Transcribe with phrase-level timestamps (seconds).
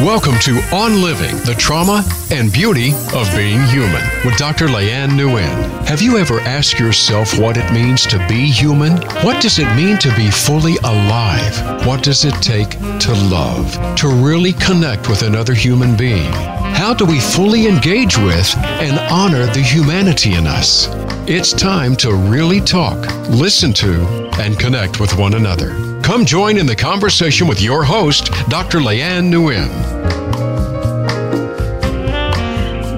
[0.00, 4.66] Welcome to On Living, the trauma and beauty of being human with Dr.
[4.66, 5.86] Leanne Nguyen.
[5.86, 8.92] Have you ever asked yourself what it means to be human?
[9.22, 11.86] What does it mean to be fully alive?
[11.86, 16.32] What does it take to love, to really connect with another human being?
[16.32, 20.88] How do we fully engage with and honor the humanity in us?
[21.28, 22.96] It's time to really talk,
[23.28, 25.89] listen to, and connect with one another.
[26.02, 28.78] Come join in the conversation with your host, Dr.
[28.78, 29.68] Leanne Nguyen.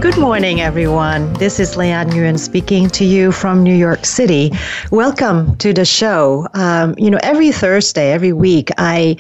[0.01, 1.33] Good morning, everyone.
[1.35, 4.51] This is Leanne Nguyen speaking to you from New York City.
[4.91, 6.47] Welcome to the show.
[6.55, 9.17] Um, you know, every Thursday, every week, I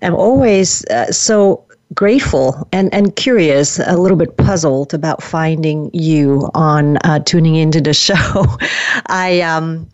[0.00, 1.64] am always uh, so
[1.94, 7.80] grateful and, and curious, a little bit puzzled about finding you on uh, tuning into
[7.80, 8.46] the show.
[9.06, 9.88] I um,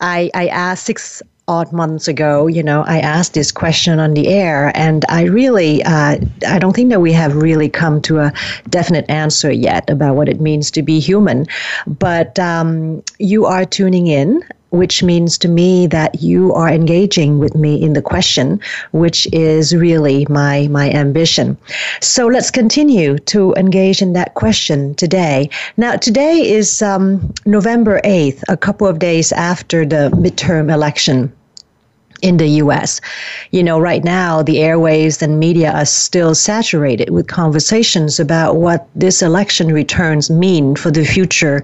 [0.00, 4.28] I, I asked six odd months ago, you know, I asked this question on the
[4.28, 8.32] air, and I really, uh, I don't think that we have really come to a
[8.68, 11.46] definite answer yet about what it means to be human.
[11.86, 17.54] But um, you are tuning in which means to me that you are engaging with
[17.54, 18.60] me in the question,
[18.92, 21.56] which is really my my ambition.
[22.00, 25.48] So let's continue to engage in that question today.
[25.76, 31.32] Now, today is um, November eighth, a couple of days after the midterm election
[32.22, 33.00] in the US.
[33.50, 38.88] You know, right now, the airwaves and media are still saturated with conversations about what
[38.94, 41.62] this election returns mean for the future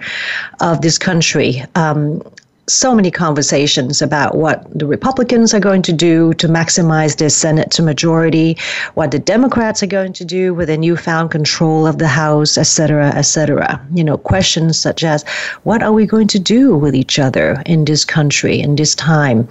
[0.60, 1.64] of this country.
[1.74, 2.22] Um,
[2.66, 7.70] so many conversations about what the Republicans are going to do to maximize their Senate
[7.72, 8.56] to majority,
[8.94, 12.62] what the Democrats are going to do with their newfound control of the House, et
[12.62, 13.80] cetera, et cetera.
[13.92, 15.24] You know, questions such as
[15.64, 19.46] what are we going to do with each other in this country, in this time?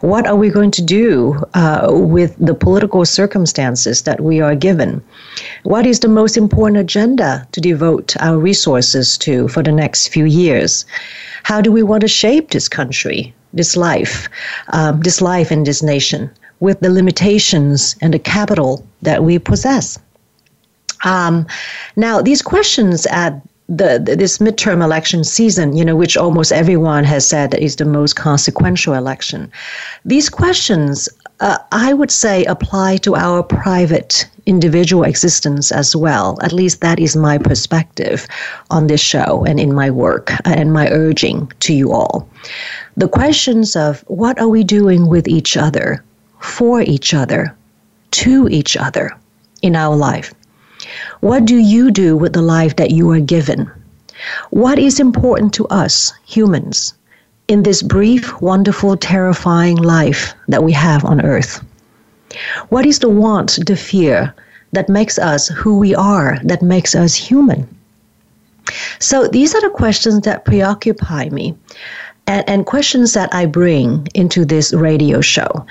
[0.00, 5.02] What are we going to do uh, with the political circumstances that we are given?
[5.62, 10.26] What is the most important agenda to devote our resources to for the next few
[10.26, 10.84] years?
[11.42, 14.28] How do we want to shape this country, this life,
[14.72, 19.98] um, this life in this nation with the limitations and the capital that we possess?
[21.04, 21.46] Um,
[21.96, 27.26] now, these questions at the, this midterm election season, you know, which almost everyone has
[27.26, 29.52] said is the most consequential election.
[30.06, 31.08] These questions,
[31.40, 36.38] uh, I would say, apply to our private individual existence as well.
[36.42, 38.26] At least that is my perspective
[38.70, 42.28] on this show and in my work and my urging to you all.
[42.96, 46.02] The questions of what are we doing with each other,
[46.40, 47.54] for each other,
[48.12, 49.12] to each other
[49.62, 50.34] in our life
[51.20, 53.70] what do you do with the life that you are given?
[54.50, 56.94] What is important to us, humans,
[57.48, 61.64] in this brief, wonderful, terrifying life that we have on earth?
[62.68, 64.34] What is the want, the fear
[64.72, 67.66] that makes us who we are, that makes us human?
[68.98, 71.56] So these are the questions that preoccupy me
[72.26, 75.66] and, and questions that I bring into this radio show.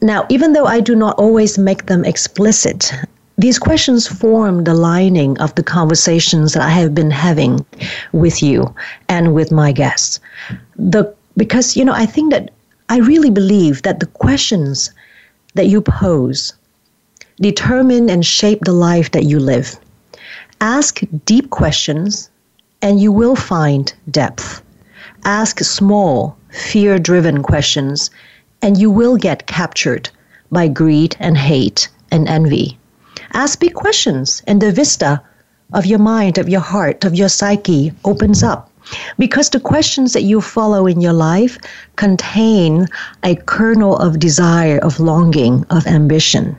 [0.00, 2.92] Now, even though I do not always make them explicit,
[3.38, 7.64] these questions form the lining of the conversations that I have been having
[8.12, 8.74] with you
[9.08, 10.18] and with my guests.
[10.76, 12.50] The because you know I think that
[12.88, 14.90] I really believe that the questions
[15.54, 16.52] that you pose
[17.40, 19.78] determine and shape the life that you live.
[20.60, 22.30] Ask deep questions
[22.82, 24.62] and you will find depth.
[25.24, 28.10] Ask small, fear driven questions
[28.62, 30.10] and you will get captured
[30.50, 32.78] by greed and hate and envy.
[33.32, 35.22] Ask big questions, and the vista
[35.72, 38.70] of your mind, of your heart, of your psyche opens up.
[39.18, 41.58] Because the questions that you follow in your life
[41.96, 42.86] contain
[43.22, 46.56] a kernel of desire, of longing, of ambition,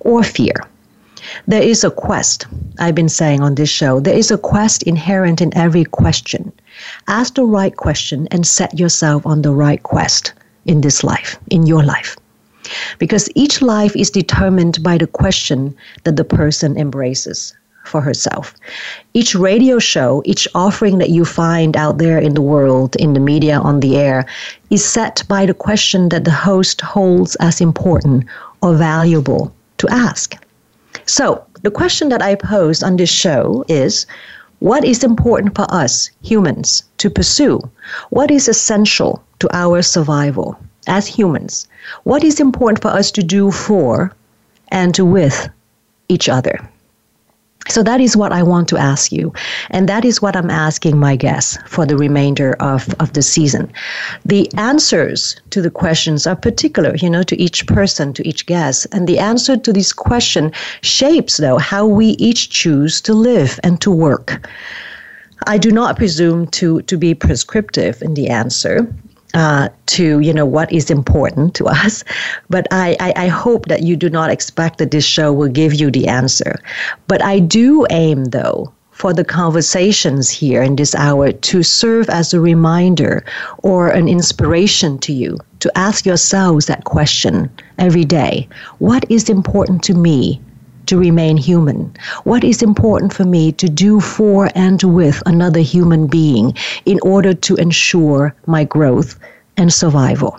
[0.00, 0.54] or fear.
[1.46, 2.46] There is a quest,
[2.78, 6.52] I've been saying on this show, there is a quest inherent in every question.
[7.06, 10.32] Ask the right question and set yourself on the right quest
[10.64, 12.16] in this life, in your life.
[12.98, 15.74] Because each life is determined by the question
[16.04, 17.54] that the person embraces
[17.84, 18.54] for herself.
[19.14, 23.20] Each radio show, each offering that you find out there in the world, in the
[23.20, 24.26] media, on the air,
[24.70, 28.26] is set by the question that the host holds as important
[28.62, 30.36] or valuable to ask.
[31.06, 34.06] So, the question that I pose on this show is
[34.60, 37.60] what is important for us humans to pursue?
[38.10, 40.58] What is essential to our survival?
[40.88, 41.68] As humans,
[42.04, 44.12] what is important for us to do for
[44.68, 45.48] and to with
[46.08, 46.58] each other?
[47.68, 49.32] So that is what I want to ask you.
[49.70, 53.70] And that is what I'm asking my guests for the remainder of, of the season.
[54.24, 58.86] The answers to the questions are particular, you know, to each person, to each guest.
[58.90, 60.50] And the answer to this question
[60.80, 64.48] shapes, though, how we each choose to live and to work.
[65.46, 68.92] I do not presume to, to be prescriptive in the answer
[69.34, 72.04] uh, to you know what is important to us.
[72.48, 75.74] But I, I, I hope that you do not expect that this show will give
[75.74, 76.56] you the answer.
[77.06, 82.34] But i do aim though for the conversations here in this hour to serve as
[82.34, 83.24] a reminder
[83.62, 87.48] or an inspiration to you to ask yourselves that question
[87.78, 88.48] every day.
[88.78, 90.40] What is important to me
[90.88, 91.94] to remain human?
[92.24, 96.54] What is important for me to do for and with another human being
[96.84, 99.18] in order to ensure my growth
[99.56, 100.38] and survival?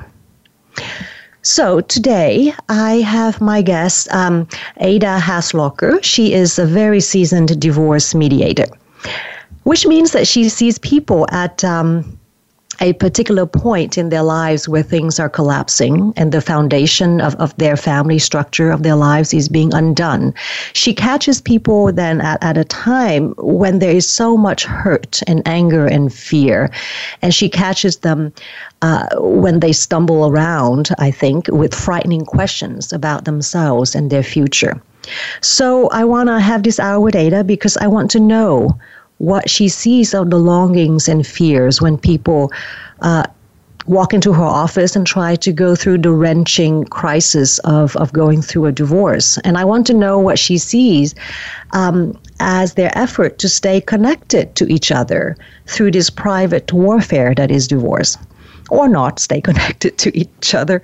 [1.41, 4.47] So today I have my guest, um,
[4.81, 6.03] Ada Haslocker.
[6.03, 8.67] She is a very seasoned divorce mediator,
[9.63, 12.19] which means that she sees people at um,
[12.81, 17.55] a particular point in their lives where things are collapsing and the foundation of, of
[17.57, 20.33] their family structure of their lives is being undone.
[20.73, 25.41] She catches people then at, at a time when there is so much hurt and
[25.47, 26.71] anger and fear.
[27.21, 28.31] And she catches them
[28.81, 34.81] uh, when they stumble around, I think, with frightening questions about themselves and their future.
[35.41, 38.77] So I want to have this hour with Ada because I want to know
[39.19, 42.51] what she sees of the longings and fears when people
[43.01, 43.23] uh,
[43.85, 48.41] walk into her office and try to go through the wrenching crisis of, of going
[48.41, 49.37] through a divorce.
[49.39, 51.15] And I want to know what she sees
[51.71, 57.49] um, as their effort to stay connected to each other through this private warfare that
[57.51, 58.17] is divorce.
[58.69, 60.83] Or not stay connected to each other.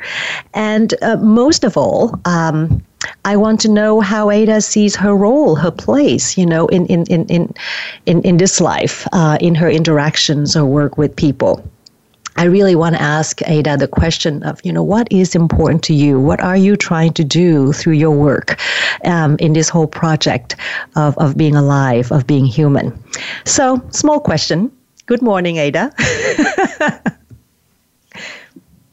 [0.56, 2.84] And uh, most of all, um,
[3.26, 7.06] I want to know how Ada sees her role, her place, you know, in in
[7.06, 7.54] in in
[8.06, 11.64] in, in this life, uh, in her interactions or work with people.
[12.38, 15.94] I really want to ask Ada the question of, you know, what is important to
[15.94, 16.20] you?
[16.20, 18.60] What are you trying to do through your work
[19.06, 20.58] um, in this whole project
[20.98, 22.92] of, of being alive, of being human?
[23.46, 24.70] So, small question.
[25.06, 25.94] Good morning, Ada.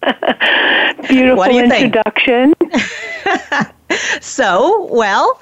[1.09, 2.55] Beautiful introduction.
[4.21, 5.41] so, well,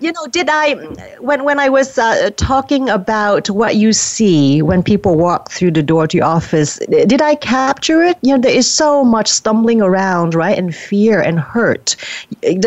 [0.00, 0.74] you know, did I
[1.20, 5.82] when when I was uh, talking about what you see when people walk through the
[5.82, 8.18] door to your office, did I capture it?
[8.22, 11.96] You know, there is so much stumbling around, right, and fear and hurt.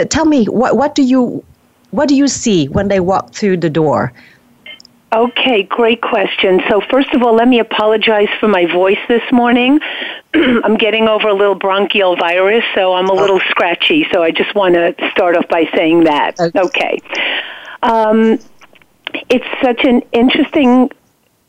[0.10, 1.44] Tell me, what what do you
[1.92, 4.12] what do you see when they walk through the door?
[5.14, 6.62] Okay, great question.
[6.68, 9.80] So, first of all, let me apologize for my voice this morning.
[10.34, 13.50] I'm getting over a little bronchial virus, so I'm a little oh.
[13.50, 14.08] scratchy.
[14.12, 16.40] So, I just want to start off by saying that.
[16.40, 16.60] Okay.
[16.60, 17.00] okay.
[17.84, 18.40] Um,
[19.30, 20.90] it's such an interesting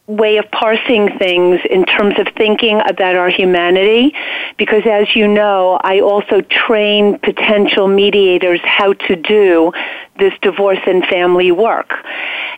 [0.06, 4.14] way of parsing things in terms of thinking about our humanity
[4.58, 9.72] because as you know I also train potential mediators how to do
[10.18, 11.94] this divorce and family work.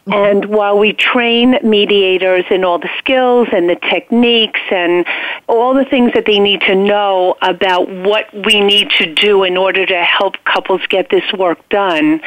[0.07, 5.05] And while we train mediators in all the skills and the techniques and
[5.49, 9.57] all the things that they need to know about what we need to do in
[9.57, 12.21] order to help couples get this work done,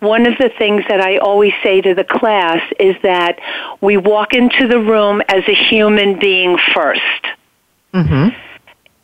[0.00, 3.38] one of the things that I always say to the class is that
[3.80, 7.00] we walk into the room as a human being 1st
[7.94, 8.49] mm-hmm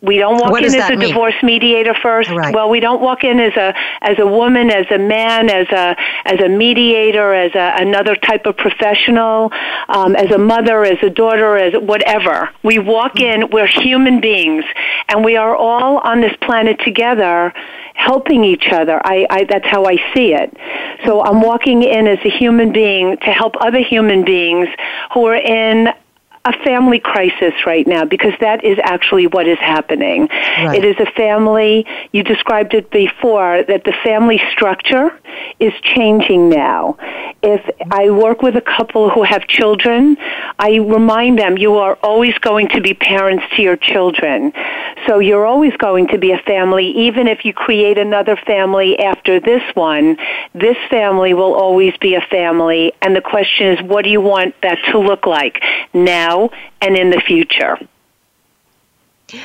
[0.02, 1.08] we don't walk in as a mean?
[1.08, 2.30] divorce mediator first.
[2.30, 2.54] Right.
[2.54, 5.96] Well, we don't walk in as a as a woman, as a man, as a
[6.26, 9.50] as a mediator, as a, another type of professional,
[9.88, 12.50] um, as a mother, as a daughter, as whatever.
[12.62, 13.48] We walk in.
[13.50, 14.64] We're human beings,
[15.08, 17.54] and we are all on this planet together,
[17.94, 19.00] helping each other.
[19.02, 20.54] I, I that's how I see it.
[21.06, 24.68] So I'm walking in as a human being to help other human beings
[25.14, 25.88] who are in
[26.46, 30.28] a family crisis right now because that is actually what is happening.
[30.28, 30.78] Right.
[30.78, 35.10] It is a family, you described it before, that the family structure
[35.58, 36.96] is changing now.
[37.42, 40.16] If I work with a couple who have children,
[40.58, 44.52] I remind them you are always going to be parents to your children.
[45.06, 49.40] So you're always going to be a family, even if you create another family after
[49.40, 50.16] this one,
[50.54, 52.92] this family will always be a family.
[53.02, 55.60] And the question is, what do you want that to look like
[55.92, 56.35] now?
[56.36, 56.50] Now
[56.80, 57.78] and in the future.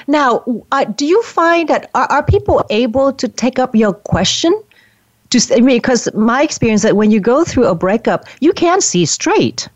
[0.08, 4.54] Now, uh, do you find that are, are people able to take up your question?
[5.32, 8.84] To, I mean, because my experience that when you go through a breakup, you can't
[8.84, 9.68] see straight.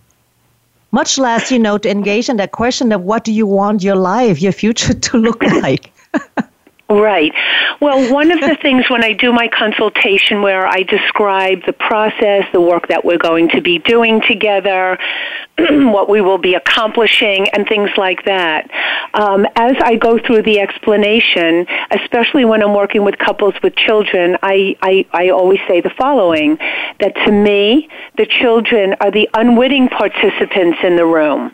[0.91, 3.95] Much less, you know, to engage in that question of what do you want your
[3.95, 5.91] life, your future to look like.
[6.87, 7.33] Right.
[7.81, 12.45] Well, one of the things when I do my consultation where I describe the process,
[12.53, 14.99] the work that we're going to be doing together,
[15.57, 18.69] what we will be accomplishing, and things like that,
[19.15, 24.37] um, as I go through the explanation, especially when I'm working with couples with children,
[24.43, 26.57] I, I, I always say the following
[26.99, 31.51] that to me, the children are the unwitting participants in the room.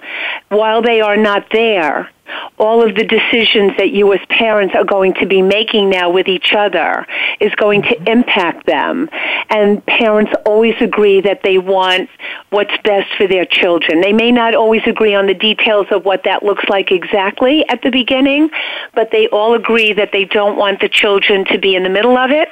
[0.50, 2.10] While they are not there,
[2.58, 6.28] all of the decisions that you as parents are going to be making now with
[6.28, 7.06] each other
[7.40, 8.08] is going to mm-hmm.
[8.08, 9.10] impact them.
[9.50, 12.10] And parents always agree that they want
[12.50, 14.02] what's best for their children.
[14.02, 17.82] They may not always agree on the details of what that looks like exactly at
[17.82, 18.50] the beginning,
[18.94, 22.18] but they all agree that they don't want the children to be in the middle
[22.18, 22.50] of it.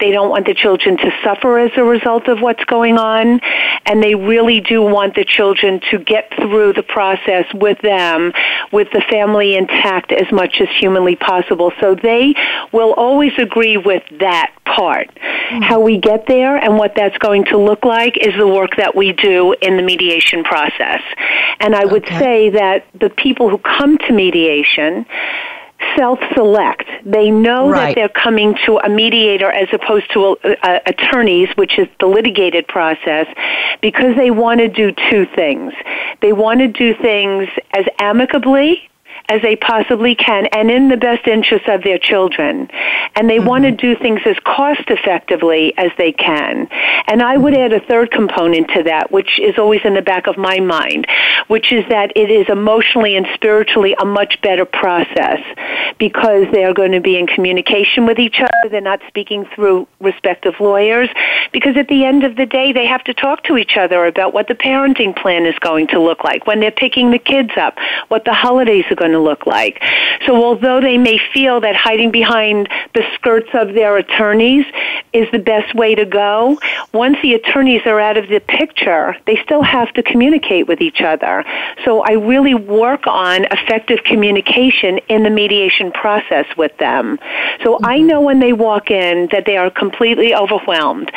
[0.00, 3.40] They don't want the children to suffer as a result of what's going on.
[3.86, 8.32] And they really do want the children to get through the process with them,
[8.70, 11.70] with the family intact as much as humanly possible.
[11.80, 12.34] So they
[12.72, 15.08] will always agree with that part.
[15.14, 15.62] Mm-hmm.
[15.62, 18.94] How we get there and what that's going to look like is the work that
[18.96, 21.02] we do in the mediation process.
[21.60, 22.18] And I would okay.
[22.18, 25.04] say that the people who come to mediation
[25.96, 26.84] self-select.
[27.04, 27.88] They know right.
[27.88, 32.06] that they're coming to a mediator as opposed to a, a, attorneys, which is the
[32.06, 33.26] litigated process,
[33.80, 35.72] because they want to do two things.
[36.20, 38.88] They want to do things as amicably
[39.28, 42.68] as they possibly can and in the best interest of their children.
[43.14, 43.46] And they mm-hmm.
[43.46, 46.68] want to do things as cost effectively as they can.
[47.06, 50.26] And I would add a third component to that, which is always in the back
[50.26, 51.06] of my mind,
[51.48, 55.40] which is that it is emotionally and spiritually a much better process
[55.98, 58.70] because they are going to be in communication with each other.
[58.70, 61.08] They're not speaking through respective lawyers
[61.52, 64.32] because at the end of the day, they have to talk to each other about
[64.32, 67.76] what the parenting plan is going to look like when they're picking the kids up,
[68.08, 69.82] what the holidays are going to look like.
[70.26, 74.64] So although they may feel that hiding behind the skirts of their attorneys
[75.12, 76.58] is the best way to go,
[76.92, 81.00] once the attorneys are out of the picture, they still have to communicate with each
[81.00, 81.44] other.
[81.84, 87.18] So I really work on effective communication in the mediation process with them.
[87.62, 88.06] So I mm-hmm.
[88.06, 91.10] know when they walk in that they are completely overwhelmed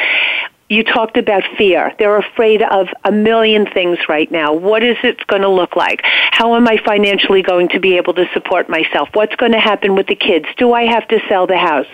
[0.67, 1.93] you talked about fear.
[2.00, 4.53] They're afraid of a million things right now.
[4.53, 6.01] What is it going to look like?
[6.03, 9.10] How am I financially going to be able to support myself?
[9.13, 10.48] What's going to happen with the kids?
[10.57, 11.86] Do I have to sell the house?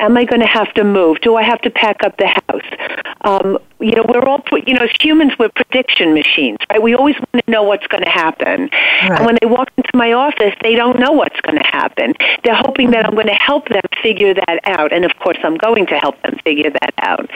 [0.00, 1.20] Am I going to have to move?
[1.20, 2.73] Do I have to pack up the house?
[3.22, 6.82] Um, you know, we're all, you know, as humans, we're prediction machines, right?
[6.82, 8.68] We always want to know what's going to happen.
[8.70, 9.12] Right.
[9.12, 12.14] And when they walk into my office, they don't know what's going to happen.
[12.44, 14.92] They're hoping that I'm going to help them figure that out.
[14.92, 17.30] And of course, I'm going to help them figure that out.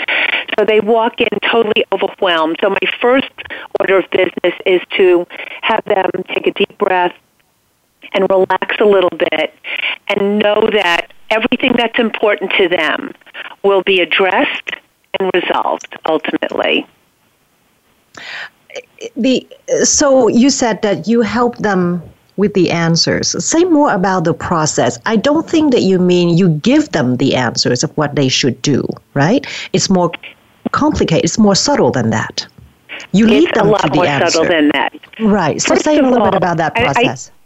[0.59, 2.59] So they walk in totally overwhelmed.
[2.61, 3.31] So my first
[3.81, 5.27] order of business is to
[5.63, 7.15] have them take a deep breath
[8.15, 9.55] and relax a little bit
[10.09, 13.13] and know that everything that's important to them
[13.63, 14.73] will be addressed
[15.19, 16.87] and resolved ultimately.
[19.17, 19.47] The
[19.85, 22.03] so you said that you help them
[22.37, 23.45] with the answers.
[23.45, 24.99] Say more about the process.
[25.07, 28.63] I don't think that you mean you give them the answers of what they should
[28.63, 29.47] do, right?
[29.73, 30.13] It's more
[30.71, 31.25] complicated.
[31.25, 32.47] It's more subtle than that.
[33.13, 34.31] You lead them to the answer.
[34.31, 34.95] subtle than that.
[35.21, 35.61] Right.
[35.61, 37.31] So First say a little all, bit about that process.
[37.31, 37.38] I, I,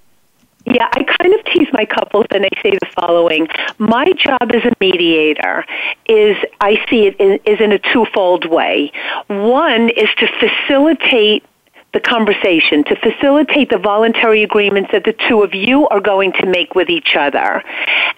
[0.66, 3.48] yeah, I kind of tease my couples and I say the following.
[3.78, 5.64] My job as a mediator
[6.06, 8.92] is, I see it in, is in a twofold way.
[9.26, 11.44] One is to facilitate
[11.92, 16.46] the conversation, to facilitate the voluntary agreements that the two of you are going to
[16.46, 17.62] make with each other.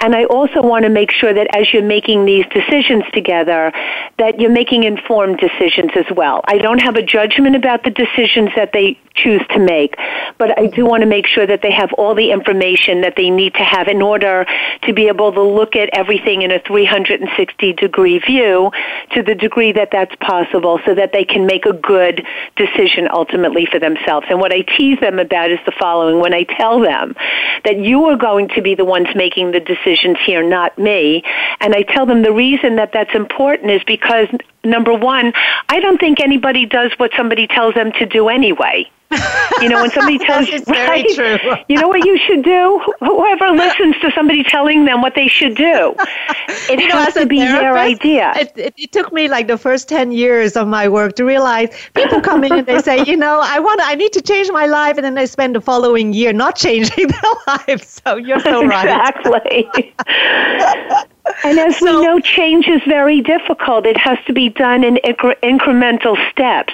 [0.00, 3.72] And I also want to make sure that as you're making these decisions together,
[4.18, 6.40] that you're making informed decisions as well.
[6.44, 9.96] I don't have a judgment about the decisions that they choose to make,
[10.38, 13.30] but I do want to make sure that they have all the information that they
[13.30, 14.46] need to have in order
[14.82, 18.70] to be able to look at everything in a 360 degree view
[19.12, 22.24] to the degree that that's possible so that they can make a good
[22.56, 24.26] decision ultimately for themselves.
[24.30, 26.20] And what I tease them about is the following.
[26.20, 27.14] When I tell them
[27.64, 31.22] that you are going to be the ones making the decisions here, not me,
[31.60, 34.28] and I tell them the reason that that's important is because
[34.64, 35.32] number one,
[35.68, 38.90] I don't think anybody does what somebody tells them to do anyway.
[39.60, 41.06] You know, when somebody tells you, right,
[41.68, 42.80] you know what you should do?
[43.00, 45.94] Whoever listens to somebody telling them what they should do,
[46.70, 48.32] it you has to be their idea.
[48.36, 51.68] It, it, it, took me like the first 10 years of my work to realize
[51.94, 54.66] people come in and they say, you know, I want, I need to change my
[54.66, 54.96] life.
[54.96, 57.84] And then they spend the following year not changing their life.
[57.84, 58.84] So you're so right.
[58.84, 59.94] Exactly.
[61.42, 63.86] And as so, we know, change is very difficult.
[63.86, 66.72] It has to be done in incre- incremental steps.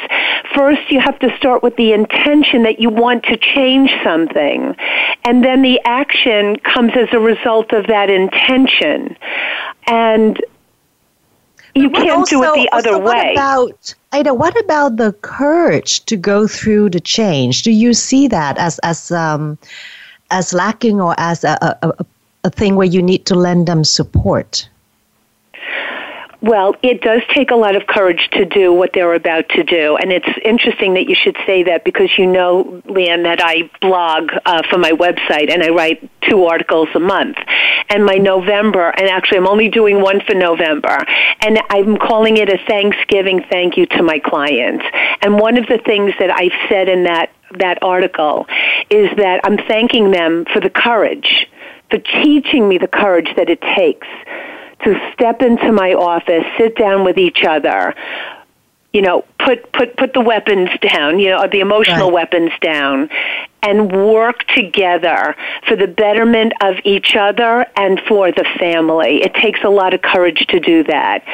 [0.54, 4.74] First, you have to start with the intention that you want to change something,
[5.24, 9.16] and then the action comes as a result of that intention.
[9.86, 10.40] and
[11.74, 13.32] you can't also, do it the other what way.
[13.32, 17.62] About, Ida, what about the courage to go through the change?
[17.62, 19.56] Do you see that as as um,
[20.30, 22.04] as lacking or as a, a, a
[22.48, 24.66] thing where you need to lend them support?
[26.42, 29.96] Well, it does take a lot of courage to do what they're about to do.
[29.96, 34.30] And it's interesting that you should say that because you know, Leanne, that I blog
[34.46, 37.36] uh, for my website and I write two articles a month.
[37.90, 41.04] And my November, and actually I'm only doing one for November,
[41.40, 44.84] and I'm calling it a Thanksgiving thank you to my clients.
[45.20, 48.46] And one of the things that I've said in that, that article
[48.88, 51.48] is that I'm thanking them for the courage,
[51.90, 54.06] for teaching me the courage that it takes
[54.84, 57.94] to step into my office, sit down with each other,
[58.92, 62.14] you know, put put put the weapons down, you know, the emotional right.
[62.14, 63.08] weapons down,
[63.62, 65.36] and work together
[65.68, 69.22] for the betterment of each other and for the family.
[69.22, 71.24] It takes a lot of courage to do that.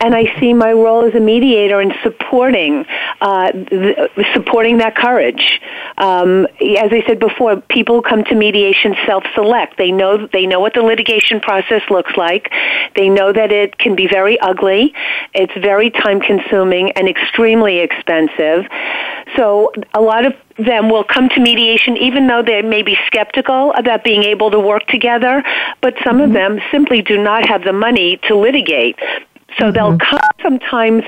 [0.00, 2.86] And I see my role as a mediator in supporting,
[3.20, 3.52] uh,
[4.32, 5.60] supporting that courage.
[5.98, 9.76] Um, as I said before, people come to mediation self-select.
[9.76, 12.50] They know, they know what the litigation process looks like.
[12.96, 14.94] They know that it can be very ugly.
[15.34, 18.66] It's very time consuming and extremely expensive.
[19.36, 23.72] So a lot of them will come to mediation even though they may be skeptical
[23.72, 25.42] about being able to work together,
[25.80, 26.24] but some mm-hmm.
[26.24, 28.96] of them simply do not have the money to litigate.
[29.58, 29.72] So mm-hmm.
[29.72, 31.04] they'll come sometimes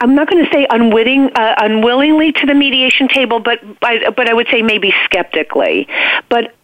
[0.00, 4.34] I'm not going to say unwitting, uh, unwillingly to the mediation table, but but I
[4.34, 5.88] would say maybe skeptically.
[6.28, 6.54] But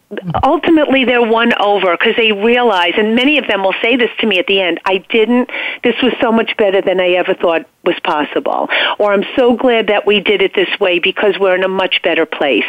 [0.42, 4.26] ultimately they're won over because they realize, and many of them will say this to
[4.26, 5.50] me at the end, I didn't,
[5.84, 8.68] this was so much better than I ever thought was possible.
[8.98, 12.02] Or I'm so glad that we did it this way because we're in a much
[12.02, 12.64] better place.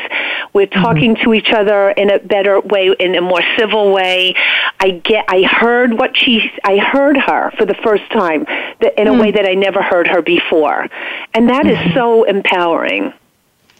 [0.53, 0.81] We're mm-hmm.
[0.81, 1.23] talking mm-hmm.
[1.23, 4.35] to each other in a better way, in a more civil way.
[4.79, 9.11] I get, I heard what she, I heard her for the first time in a
[9.11, 9.19] mm-hmm.
[9.19, 10.87] way that I never heard her before.
[11.33, 11.89] And that mm-hmm.
[11.89, 13.13] is so empowering.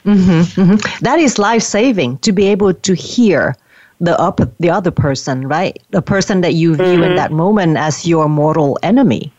[0.05, 1.03] Mm-hmm, mm-hmm.
[1.03, 3.55] That is life saving to be able to hear
[4.01, 5.81] the up the other person, right?
[5.91, 7.03] The person that you view mm-hmm.
[7.03, 9.31] in that moment as your mortal enemy.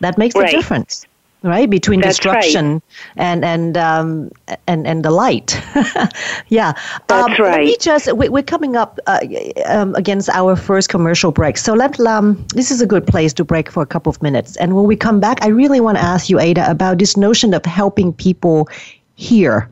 [0.00, 0.48] That makes right.
[0.48, 1.06] a difference,
[1.42, 1.68] right?
[1.68, 2.82] Between That's destruction right.
[3.16, 4.30] and and um,
[4.66, 5.60] and and the light.
[6.48, 6.72] yeah,
[7.08, 7.68] That's um, right.
[7.68, 9.20] Let just we, are coming up uh,
[9.66, 13.44] um, against our first commercial break, so let um, this is a good place to
[13.44, 14.56] break for a couple of minutes.
[14.56, 17.52] And when we come back, I really want to ask you, Ada, about this notion
[17.52, 18.68] of helping people
[19.16, 19.68] hear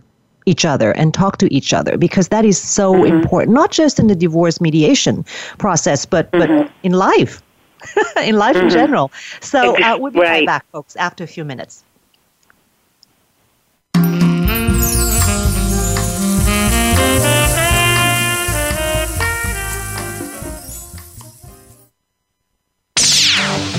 [0.46, 3.14] each other and talk to each other because that is so mm-hmm.
[3.16, 5.24] important not just in the divorce mediation
[5.58, 6.62] process but mm-hmm.
[6.62, 7.42] but in life
[8.22, 8.66] in life mm-hmm.
[8.66, 10.28] in general so uh, we'll be right.
[10.28, 11.84] right back folks after a few minutes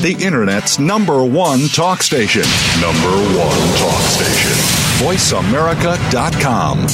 [0.04, 2.44] the Internet's number one talk station.
[2.82, 4.83] Number one talk station.
[5.00, 6.88] VoiceAmerica.com.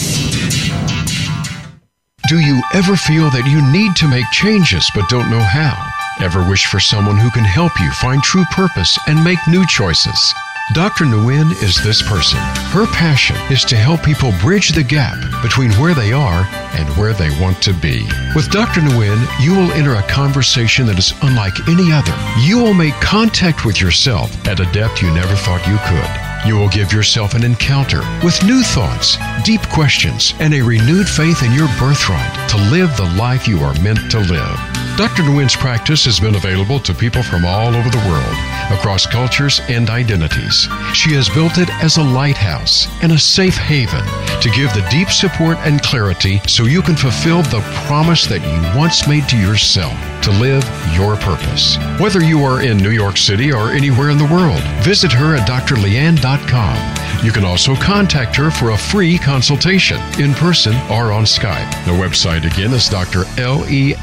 [2.27, 5.75] Do you ever feel that you need to make changes but don't know how?
[6.19, 10.33] Ever wish for someone who can help you find true purpose and make new choices?
[10.73, 11.05] Dr.
[11.05, 12.37] Nguyen is this person.
[12.69, 16.45] Her passion is to help people bridge the gap between where they are
[16.77, 18.07] and where they want to be.
[18.35, 18.81] With Dr.
[18.81, 22.13] Nguyen, you will enter a conversation that is unlike any other.
[22.39, 26.28] You will make contact with yourself at a depth you never thought you could.
[26.45, 31.43] You will give yourself an encounter with new thoughts, deep questions, and a renewed faith
[31.43, 34.57] in your birthright to live the life you are meant to live.
[34.97, 35.23] Dr.
[35.23, 38.35] Nguyen's practice has been available to people from all over the world,
[38.71, 40.67] across cultures and identities.
[40.93, 44.05] She has built it as a lighthouse and a safe haven
[44.41, 48.79] to give the deep support and clarity so you can fulfill the promise that you
[48.79, 51.77] once made to yourself to live your purpose.
[51.99, 55.47] Whether you are in New York City or anywhere in the world, visit her at
[55.47, 57.25] drleanne.com.
[57.25, 61.69] You can also contact her for a free consultation in person or on Skype.
[61.85, 63.99] The website again is drleanne.com.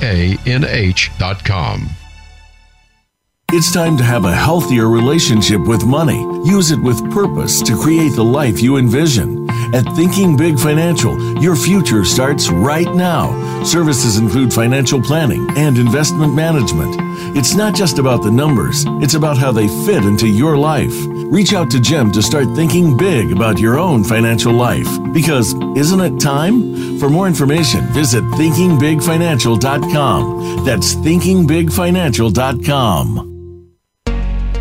[3.53, 6.19] It's time to have a healthier relationship with money.
[6.45, 9.49] Use it with purpose to create the life you envision.
[9.73, 13.31] At Thinking Big Financial, your future starts right now.
[13.63, 16.97] Services include financial planning and investment management.
[17.37, 20.93] It's not just about the numbers, it's about how they fit into your life.
[21.31, 24.89] Reach out to Jim to start thinking big about your own financial life.
[25.13, 26.99] Because isn't it time?
[26.99, 30.65] For more information, visit thinkingbigfinancial.com.
[30.65, 33.36] That's thinkingbigfinancial.com.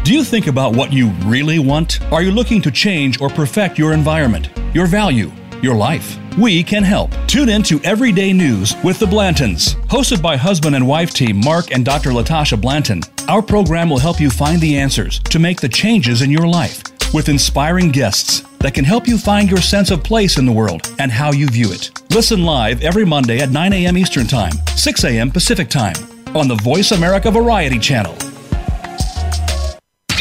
[0.05, 1.99] Do you think about what you really want?
[2.11, 5.31] Are you looking to change or perfect your environment, your value?
[5.61, 6.19] your life.
[6.37, 7.11] We can help.
[7.27, 11.71] Tune in to Everyday News with the Blantons, hosted by husband and wife team Mark
[11.71, 12.11] and Dr.
[12.11, 13.01] Latasha Blanton.
[13.27, 16.83] Our program will help you find the answers to make the changes in your life
[17.13, 20.93] with inspiring guests that can help you find your sense of place in the world
[20.99, 21.89] and how you view it.
[22.11, 23.97] Listen live every Monday at 9 a.m.
[23.97, 25.31] Eastern Time, 6 a.m.
[25.31, 25.95] Pacific Time
[26.35, 28.15] on the Voice America Variety Channel.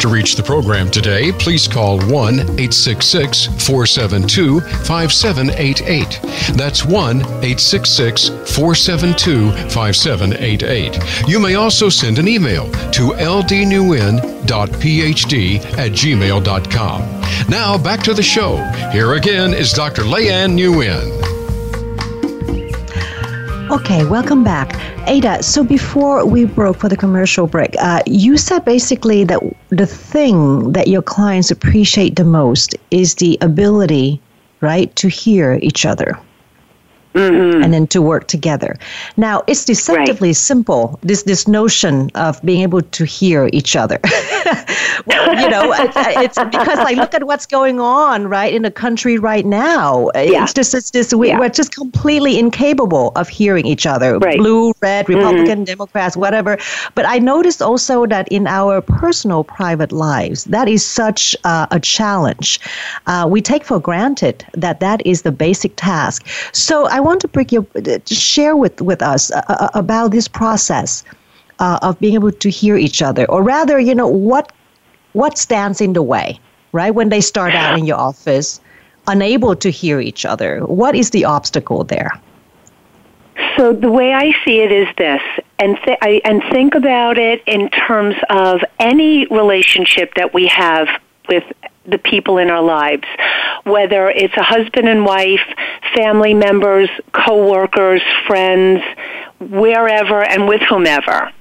[0.00, 6.20] To reach the program today, please call 1 866 472 5788.
[6.56, 11.28] That's 1 866 472 5788.
[11.28, 14.44] You may also send an email to ldnewin.phd
[15.78, 17.00] at gmail.com.
[17.48, 18.56] Now back to the show.
[18.92, 20.02] Here again is Dr.
[20.02, 21.37] Leanne Nguyen.
[23.70, 24.80] Okay, welcome back.
[25.06, 29.84] Ada, so before we broke for the commercial break, uh, you said basically that the
[29.84, 34.22] thing that your clients appreciate the most is the ability,
[34.62, 36.18] right, to hear each other.
[37.14, 37.64] Mm-hmm.
[37.64, 38.78] and then to work together.
[39.16, 40.36] Now, it's deceptively right.
[40.36, 43.98] simple, this, this notion of being able to hear each other.
[45.06, 49.18] well, you know, it's, because I look at what's going on, right, in the country
[49.18, 50.10] right now.
[50.14, 50.44] Yeah.
[50.44, 54.18] It's just, it's just, we, are just completely incapable of hearing each other.
[54.18, 54.38] Right.
[54.38, 55.14] Blue, red, mm-hmm.
[55.14, 55.64] Republican, mm-hmm.
[55.64, 56.58] Democrats, whatever.
[56.94, 61.80] But I noticed also that in our personal private lives, that is such uh, a
[61.80, 62.60] challenge.
[63.06, 66.26] Uh, we take for granted that that is the basic task.
[66.52, 67.66] So I want to bring you
[68.06, 71.04] share with with us uh, uh, about this process
[71.58, 74.52] uh, of being able to hear each other, or rather, you know, what
[75.12, 76.38] what stands in the way,
[76.72, 76.90] right?
[76.90, 78.60] When they start out in your office,
[79.06, 82.12] unable to hear each other, what is the obstacle there?
[83.56, 85.22] So the way I see it is this,
[85.58, 90.88] and th- I, and think about it in terms of any relationship that we have
[91.28, 91.44] with
[91.86, 93.04] the people in our lives,
[93.64, 95.40] whether it's a husband and wife,
[95.94, 98.82] family members, coworkers, friends,
[99.40, 101.32] wherever and with whomever.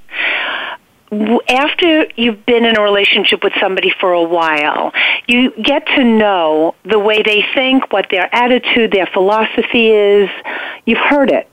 [1.10, 4.91] After you've been in a relationship with somebody for a while,
[5.27, 10.30] you get to know the way they think, what their attitude, their philosophy is.
[10.86, 11.49] You've heard it.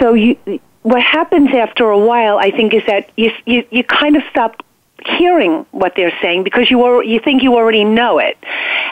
[0.00, 0.36] So you,
[0.82, 4.62] what happens after a while, I think, is that you, you, you kind of stop
[5.06, 8.38] hearing what they're saying because you are, you think you already know it.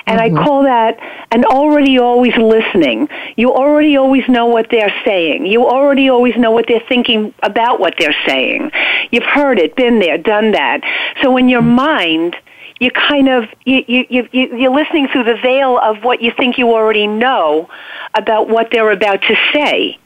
[0.06, 0.36] And mm-hmm.
[0.36, 0.98] I call that
[1.30, 3.08] an already always listening.
[3.36, 5.46] You already always know what they're saying.
[5.46, 8.72] You already always know what they're thinking about what they're saying.
[9.10, 10.80] You've heard it, been there, done that.
[11.22, 12.36] So in your mind,
[12.80, 16.58] you kind of you, you, you, you're listening through the veil of what you think
[16.58, 17.70] you already know
[18.14, 19.98] about what they're about to say.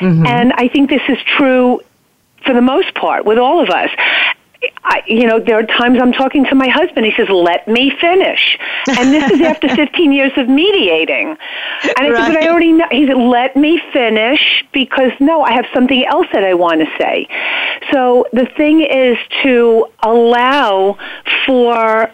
[0.00, 0.26] Mm-hmm.
[0.26, 1.80] And I think this is true
[2.44, 3.90] for the most part with all of us.
[4.84, 7.06] I, you know, there are times I'm talking to my husband.
[7.06, 11.36] He says, "Let me finish," and this is after 15 years of mediating.
[11.96, 12.26] And I right.
[12.26, 16.04] said, "But I already know." He said, "Let me finish because no, I have something
[16.04, 17.26] else that I want to say."
[17.90, 20.98] So the thing is to allow
[21.46, 22.10] for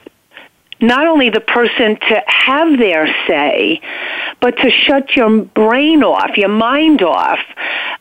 [0.80, 3.80] not only the person to have their say,
[4.40, 7.40] but to shut your brain off, your mind off,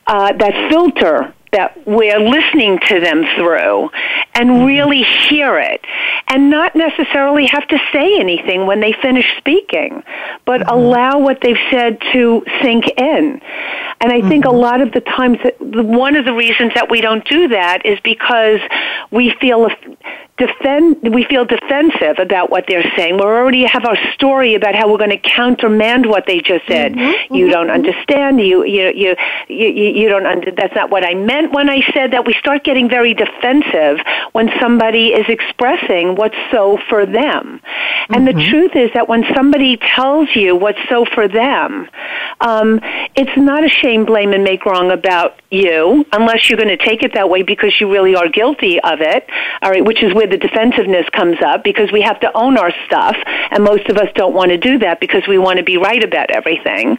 [0.07, 3.89] uh, that filter that we're listening to them through
[4.33, 4.65] and mm-hmm.
[4.65, 5.81] really hear it
[6.27, 10.03] and not necessarily have to say anything when they finish speaking,
[10.45, 10.69] but mm-hmm.
[10.69, 13.41] allow what they've said to sink in.
[14.01, 14.29] And I mm-hmm.
[14.29, 14.57] think a mm-hmm.
[14.57, 17.99] lot of the times that one of the reasons that we don't do that is
[18.03, 18.59] because
[19.11, 19.69] we feel
[20.37, 23.15] defend we feel defensive about what they're saying.
[23.15, 26.93] We already have our story about how we're going to countermand what they just said.
[26.93, 27.51] Mm-hmm, you mm-hmm.
[27.53, 28.41] don't understand.
[28.41, 29.15] You you you
[29.47, 32.25] you, you don't under, that's not what I meant when I said that.
[32.25, 33.99] We start getting very defensive
[34.33, 37.61] when somebody is expressing what's so for them.
[38.09, 38.37] And mm-hmm.
[38.37, 41.89] the truth is that when somebody tells you what's so for them,
[42.41, 42.81] um,
[43.15, 47.03] it's not a shame, blame, and make wrong about you, unless you're going to take
[47.03, 49.27] it that way because you really are guilty of it.
[49.61, 52.71] All right, which is where the defensiveness comes up because we have to own our
[52.85, 53.15] stuff,
[53.51, 56.03] and most of us don't want to do that because we want to be right
[56.03, 56.97] about everything.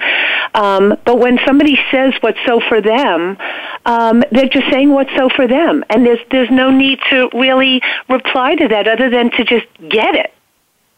[0.55, 3.37] Um, but when somebody says what's so for them,
[3.85, 7.83] um, they're just saying what's so for them, and there's there's no need to really
[8.09, 10.33] reply to that other than to just get it.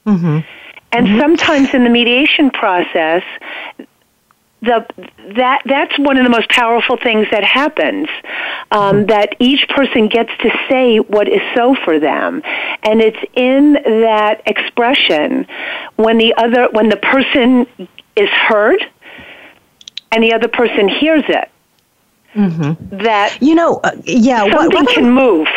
[0.06, 0.40] Mm-hmm.
[0.90, 1.20] And mm-hmm.
[1.20, 3.22] sometimes in the mediation process,
[4.60, 4.86] the
[5.36, 8.08] that that's one of the most powerful things that happens.
[8.70, 12.42] Um, that each person gets to say what is so for them,
[12.82, 15.46] and it's in that expression
[15.96, 17.66] when the other when the person
[18.16, 18.84] is heard
[20.10, 21.50] and the other person hears it.
[22.34, 22.98] Mm-hmm.
[23.04, 25.48] That you know, uh, yeah, something what, what can move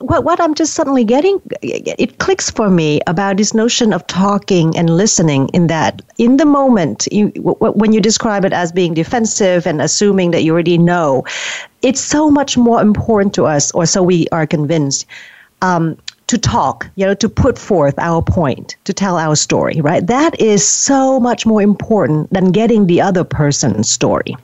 [0.00, 4.76] what, what I'm just suddenly getting, it clicks for me about this notion of talking
[4.76, 9.66] and listening in that in the moment, you, when you describe it as being defensive
[9.66, 11.24] and assuming that you already know,
[11.82, 15.06] it's so much more important to us, or so we are convinced,
[15.62, 15.96] um,
[16.26, 20.06] to talk, you know, to put forth our point, to tell our story, right?
[20.06, 24.34] That is so much more important than getting the other person's story.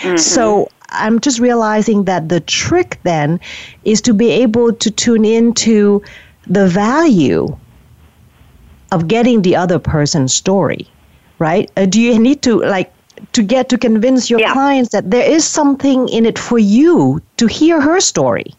[0.00, 0.16] Mm-hmm.
[0.16, 3.40] So I'm just realizing that the trick then
[3.84, 6.02] is to be able to tune into
[6.46, 7.56] the value
[8.92, 10.86] of getting the other person's story,
[11.38, 11.70] right?
[11.76, 12.92] Uh, do you need to like
[13.32, 14.52] to get to convince your yeah.
[14.52, 18.54] clients that there is something in it for you to hear her story?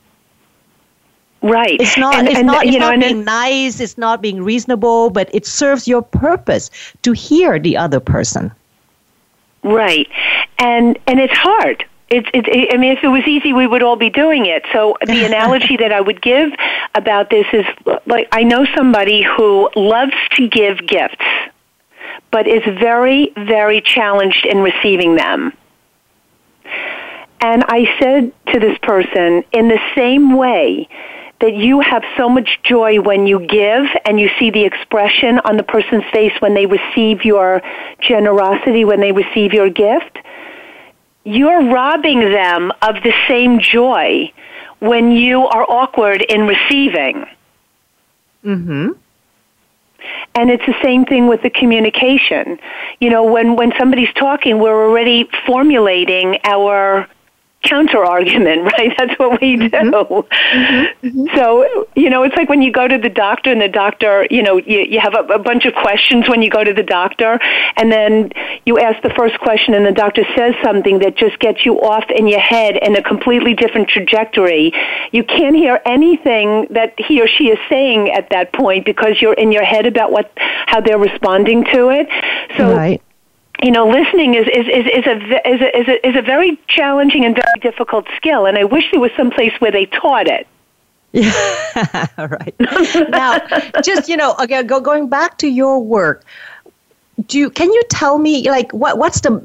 [1.41, 1.79] Right.
[1.79, 2.15] It's not.
[2.15, 2.65] And, it's and, not.
[2.65, 3.79] It's you not know, being nice.
[3.79, 5.11] It's not being reasonable.
[5.11, 6.71] But it serves your purpose
[7.03, 8.51] to hear the other person.
[9.63, 10.07] Right.
[10.57, 13.97] And and it's hard it's, it, I mean, if it was easy, we would all
[13.97, 14.63] be doing it.
[14.71, 16.51] So the analogy that I would give
[16.95, 17.65] about this is
[18.05, 21.25] like I know somebody who loves to give gifts,
[22.31, 25.53] but is very, very challenged in receiving them.
[27.39, 30.89] And I said to this person, in the same way
[31.39, 35.55] that you have so much joy when you give and you see the expression on
[35.55, 37.61] the person's face when they receive your
[37.99, 40.17] generosity, when they receive your gift,
[41.27, 44.31] you're robbing them of the same joy
[44.79, 47.25] when you are awkward in receiving.
[48.45, 48.91] Mm-hmm.
[50.35, 52.59] And it's the same thing with the communication.
[53.01, 57.09] You know, when, when somebody's talking, we're already formulating our
[57.63, 58.93] counter argument, right?
[58.97, 59.69] That's what we do.
[59.69, 61.07] Mm-hmm.
[61.07, 61.35] Mm-hmm.
[61.35, 64.43] So, you know, it's like when you go to the doctor and the doctor, you
[64.43, 67.39] know, you, you have a, a bunch of questions when you go to the doctor
[67.75, 68.31] and then
[68.65, 72.05] you ask the first question and the doctor says something that just gets you off
[72.09, 74.71] in your head in a completely different trajectory.
[75.11, 79.33] You can't hear anything that he or she is saying at that point because you're
[79.33, 82.07] in your head about what, how they're responding to it.
[82.57, 83.01] So, right
[83.63, 86.59] you know, listening is, is, is, is, a, is, a, is, a, is a very
[86.67, 90.27] challenging and very difficult skill, and I wish there was some place where they taught
[90.27, 90.47] it.
[91.13, 92.53] Yeah, right.
[93.09, 93.39] now,
[93.81, 96.23] just you know, again, go, going back to your work,
[97.25, 99.43] do you, can you tell me like what what's the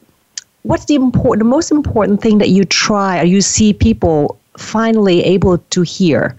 [0.64, 5.22] what's the important the most important thing that you try or you see people finally
[5.22, 6.36] able to hear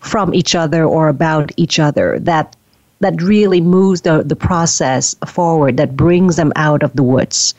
[0.00, 2.54] from each other or about each other that
[3.00, 7.54] that really moves the, the process forward, that brings them out of the woods?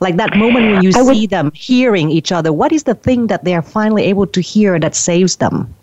[0.00, 2.94] Like that moment when you I see would, them hearing each other, what is the
[2.94, 5.74] thing that they are finally able to hear that saves them?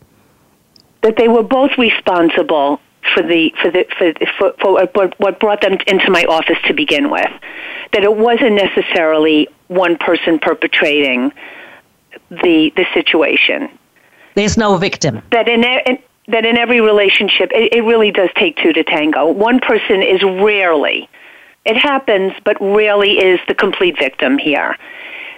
[1.02, 2.80] That they were both responsible
[3.14, 3.86] for the for the
[4.38, 7.30] for, for, for what brought them into my office to begin with.
[7.94, 11.32] That it wasn't necessarily one person perpetrating
[12.30, 13.70] the the situation.
[14.36, 15.22] There's no victim.
[15.32, 19.32] That in, in that in every relationship, it, it really does take two to tango.
[19.32, 21.10] One person is rarely,
[21.66, 24.76] it happens, but rarely is the complete victim here.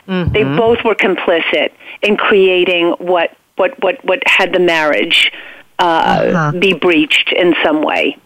[0.08, 0.34] Mm-hmm.
[0.34, 1.71] They both were complicit
[2.02, 5.32] in creating what what what what had the marriage
[5.80, 6.60] uh, uh-huh.
[6.60, 8.17] be breached in some way.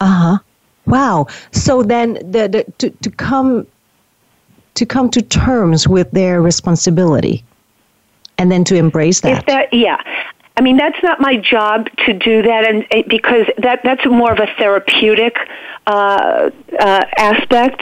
[0.00, 0.38] Uh huh.
[0.86, 1.26] Wow.
[1.52, 3.66] So then, the, the to to come
[4.74, 7.44] to come to terms with their responsibility,
[8.38, 9.38] and then to embrace that.
[9.38, 10.02] If that, yeah.
[10.58, 14.40] I mean, that's not my job to do that, and because that that's more of
[14.40, 15.36] a therapeutic
[15.86, 17.80] uh, uh, aspect,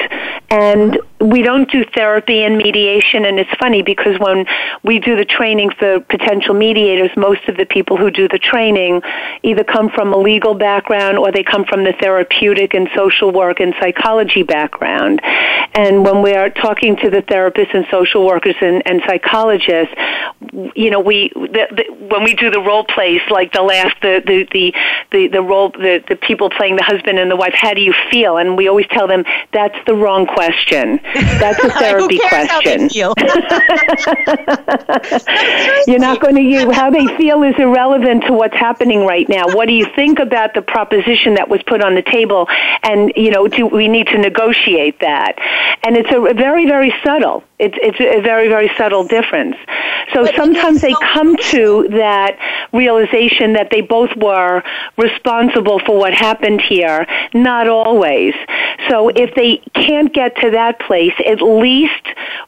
[0.50, 3.24] and we don't do therapy and mediation.
[3.24, 4.46] And it's funny because when
[4.82, 9.02] we do the training for potential mediators, most of the people who do the training
[9.42, 13.60] either come from a legal background or they come from the therapeutic and social work
[13.60, 15.20] and psychology background.
[15.74, 19.94] And when we are talking to the therapists and social workers and, and psychologists,
[20.74, 24.22] you know, we the, the, when we do the role plays, like the last the
[24.24, 24.74] the the
[25.12, 27.94] the, the role the, the people playing the husband and the wife, how do you
[28.10, 28.36] feel?
[28.36, 31.00] And we always tell them that's the wrong question.
[31.40, 32.88] That's a therapy question.
[35.86, 39.46] You're not going to you how they feel is irrelevant to what's happening right now.
[39.48, 42.46] What do you think about the proposition that was put on the table?
[42.82, 45.36] And you know, do we need to negotiate that?
[45.86, 47.44] and it's a very very subtle.
[47.58, 49.56] It's it's a very very subtle difference.
[50.14, 52.38] So But sometimes is they so come to that
[52.72, 54.62] realization that they both were
[54.96, 57.06] responsible for what happened here.
[57.34, 58.34] Not always.
[58.88, 62.06] So if they can't get to that place, at least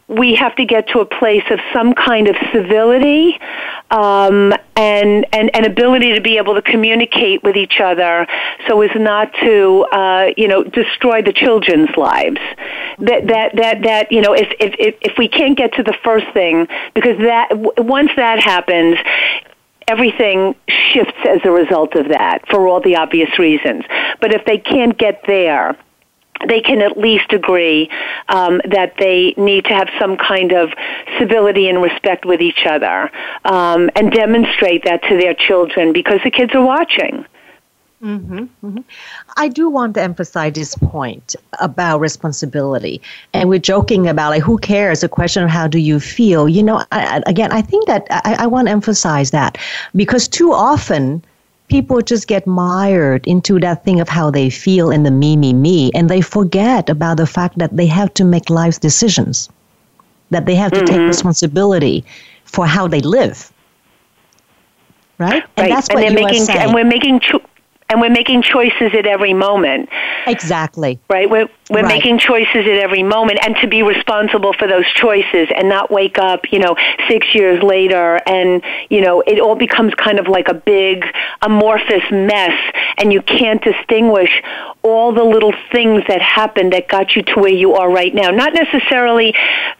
[0.09, 3.39] we have to get to a place of some kind of civility
[3.91, 8.27] um, and, and and ability to be able to communicate with each other,
[8.67, 12.41] so as not to uh, you know destroy the children's lives.
[12.99, 15.97] That that that that you know if if if, if we can't get to the
[16.05, 18.99] first thing, because that once that happens,
[19.89, 23.85] everything shifts as a result of that for all the obvious reasons.
[24.21, 25.77] But if they can't get there,
[26.47, 27.91] they can at least agree
[28.29, 30.71] um, that they need to have some kind of
[31.19, 33.11] civility and respect with each other
[33.45, 37.25] um, and demonstrate that to their children because the kids are watching.
[38.03, 38.79] Mm-hmm, mm-hmm.
[39.37, 43.01] I do want to emphasize this point about responsibility.
[43.35, 45.03] And we're joking about like, who cares?
[45.03, 46.49] A question of how do you feel?
[46.49, 49.59] You know, I, again, I think that I, I want to emphasize that
[49.97, 51.25] because too often
[51.69, 55.53] people just get mired into that thing of how they feel in the me, me,
[55.53, 59.49] me, and they forget about the fact that they have to make life decisions,
[60.31, 61.07] that they have to take mm-hmm.
[61.07, 62.05] responsibility
[62.45, 63.53] for how they live.
[65.19, 65.43] Right?
[65.57, 65.71] And right?
[65.71, 66.59] that's and what they're you making are saying.
[66.61, 67.43] and we're making cho-
[67.91, 69.89] and we're making choices at every moment.
[70.27, 70.99] exactly.
[71.09, 71.29] right?
[71.31, 71.95] We're, we're Right.
[71.97, 76.19] making choices at every moment and to be responsible for those choices and not wake
[76.19, 76.77] up, you know,
[77.09, 81.05] six years later and, you know, it all becomes kind of like a big
[81.43, 82.53] amorphous mess
[82.99, 84.31] and you can't distinguish
[84.83, 88.31] all the little things that happened that got you to where you are right now.
[88.31, 89.35] Not necessarily,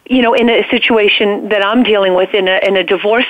[0.09, 3.25] you know, in a situation that I'm dealing with in a, in a divorce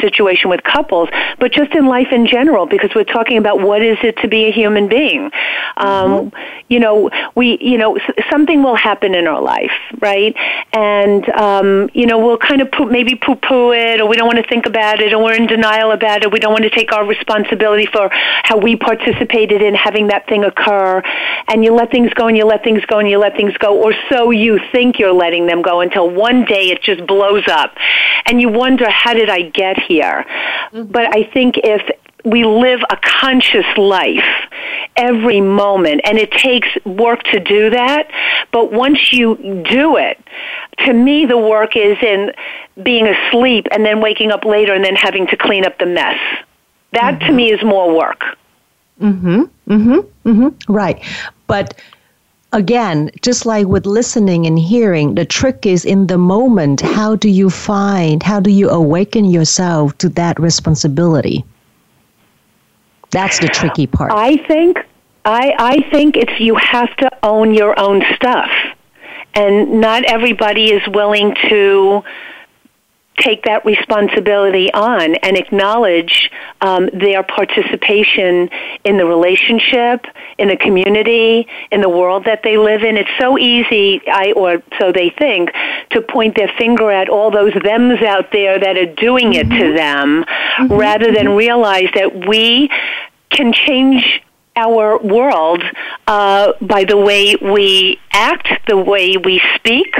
[0.00, 3.98] situation with couples, but just in life in general because we're talking about what is
[4.02, 5.30] it to be a human being.
[5.76, 6.30] Um,
[6.68, 7.98] You know, we, you know,
[8.30, 10.36] something will happen in our life, right?
[10.72, 14.26] And, um, you know, we'll kind of poo- maybe poo poo it or we don't
[14.26, 16.30] want to think about it or we're in denial about it.
[16.30, 20.44] We don't want to take our responsibility for how we participated in having that thing
[20.44, 21.02] occur.
[21.48, 23.76] And you let things go and you let things go and you let things go,
[23.82, 27.74] or so you think you're letting them go until one day it just blows up.
[28.26, 30.24] And you wonder, how did I get here?
[30.72, 31.82] But I think if
[32.24, 34.24] we live a conscious life
[34.96, 38.10] every moment and it takes work to do that
[38.52, 39.36] but once you
[39.70, 40.18] do it
[40.84, 42.30] to me the work is in
[42.82, 46.18] being asleep and then waking up later and then having to clean up the mess
[46.92, 48.22] that to me is more work
[49.00, 51.02] mhm mhm mhm Right.
[51.46, 51.80] But
[52.52, 57.28] again, just like with listening and hearing, the trick is in the moment, how do
[57.28, 61.44] you find, how do you awaken yourself to that responsibility?
[63.10, 64.12] That's the tricky part.
[64.12, 64.78] I think
[65.24, 68.50] I I think it's you have to own your own stuff.
[69.34, 72.02] And not everybody is willing to
[73.20, 76.30] take that responsibility on and acknowledge
[76.60, 78.48] um, their participation
[78.84, 80.06] in the relationship,
[80.38, 82.96] in the community, in the world that they live in.
[82.96, 85.50] It's so easy, I or so they think,
[85.90, 89.54] to point their finger at all those thems out there that are doing it to
[89.54, 89.76] mm-hmm.
[89.76, 90.72] them, mm-hmm.
[90.74, 91.36] rather than mm-hmm.
[91.36, 92.70] realize that we
[93.30, 94.22] can change
[94.56, 95.62] our world
[96.06, 99.94] uh, by the way we act, the way we speak,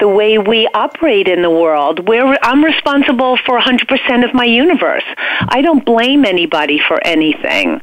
[0.00, 2.06] the way we operate in the world.
[2.08, 5.04] We're, I'm responsible for 100% of my universe.
[5.40, 7.80] I don't blame anybody for anything.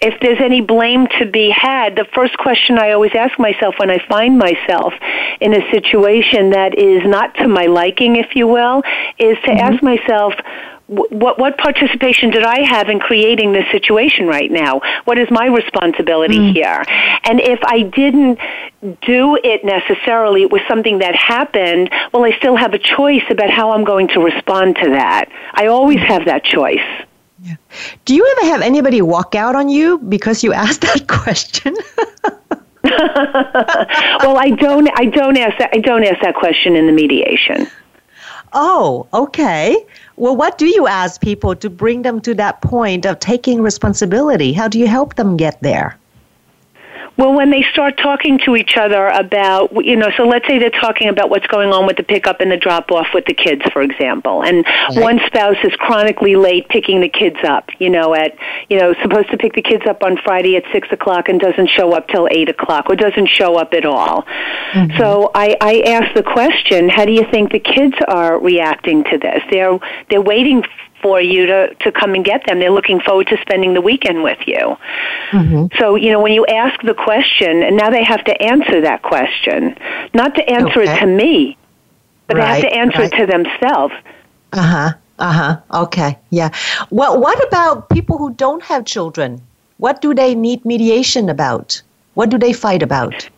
[0.00, 3.90] If there's any blame to be had, the first question I always ask myself when
[3.90, 4.92] I find myself
[5.40, 8.82] in a situation that is not to my liking, if you will,
[9.18, 10.34] is to ask myself,
[10.86, 14.80] what what participation did I have in creating this situation right now?
[15.04, 16.52] What is my responsibility mm.
[16.52, 16.84] here?
[17.24, 18.38] And if I didn't
[19.00, 21.90] do it necessarily, it was something that happened.
[22.12, 25.30] Well, I still have a choice about how I'm going to respond to that.
[25.52, 26.06] I always mm.
[26.06, 26.80] have that choice.
[27.42, 27.56] Yeah.
[28.06, 31.74] do you ever have anybody walk out on you because you asked that question?
[32.84, 34.88] well, I don't.
[34.94, 35.70] I don't ask that.
[35.72, 37.68] I don't ask that question in the mediation.
[38.54, 39.76] Oh, okay.
[40.16, 44.52] Well, what do you ask people to bring them to that point of taking responsibility?
[44.52, 45.98] How do you help them get there?
[47.16, 50.70] Well, when they start talking to each other about, you know, so let's say they're
[50.70, 53.62] talking about what's going on with the pickup and the drop off with the kids,
[53.72, 58.36] for example, and one spouse is chronically late picking the kids up, you know, at,
[58.68, 61.68] you know, supposed to pick the kids up on Friday at six o'clock and doesn't
[61.68, 64.22] show up till eight o'clock or doesn't show up at all.
[64.72, 64.98] Mm-hmm.
[64.98, 69.18] So I, I ask the question, how do you think the kids are reacting to
[69.18, 69.40] this?
[69.50, 69.78] They're,
[70.10, 70.64] they're waiting
[71.04, 72.58] for you to, to come and get them.
[72.60, 74.76] They're looking forward to spending the weekend with you.
[75.32, 75.66] Mm-hmm.
[75.78, 79.02] So, you know, when you ask the question, and now they have to answer that
[79.02, 79.76] question,
[80.14, 80.96] not to answer Okay.
[80.96, 81.58] it to me,
[82.26, 83.12] but they have to answer right.
[83.12, 83.94] it to themselves.
[84.54, 84.92] Uh huh.
[85.18, 85.82] Uh huh.
[85.84, 86.18] Okay.
[86.30, 86.50] Yeah.
[86.90, 89.42] Well, what about people who don't have children?
[89.76, 91.82] What do they need mediation about?
[92.14, 93.28] What do they fight about?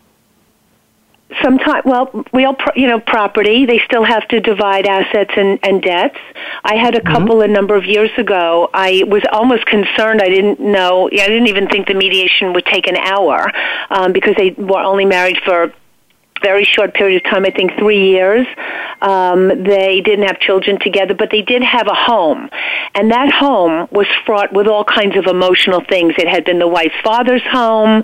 [1.43, 3.67] Sometimes, well, we all, pro- you know, property.
[3.67, 6.19] They still have to divide assets and, and debts.
[6.65, 8.71] I had a couple a number of years ago.
[8.73, 10.21] I was almost concerned.
[10.23, 11.09] I didn't know.
[11.09, 13.51] I didn't even think the mediation would take an hour
[13.91, 15.73] um, because they were only married for
[16.43, 17.45] very short period of time.
[17.45, 18.47] I think three years.
[19.03, 22.49] Um, they didn't have children together, but they did have a home,
[22.95, 26.15] and that home was fraught with all kinds of emotional things.
[26.17, 28.03] It had been the wife's father's home.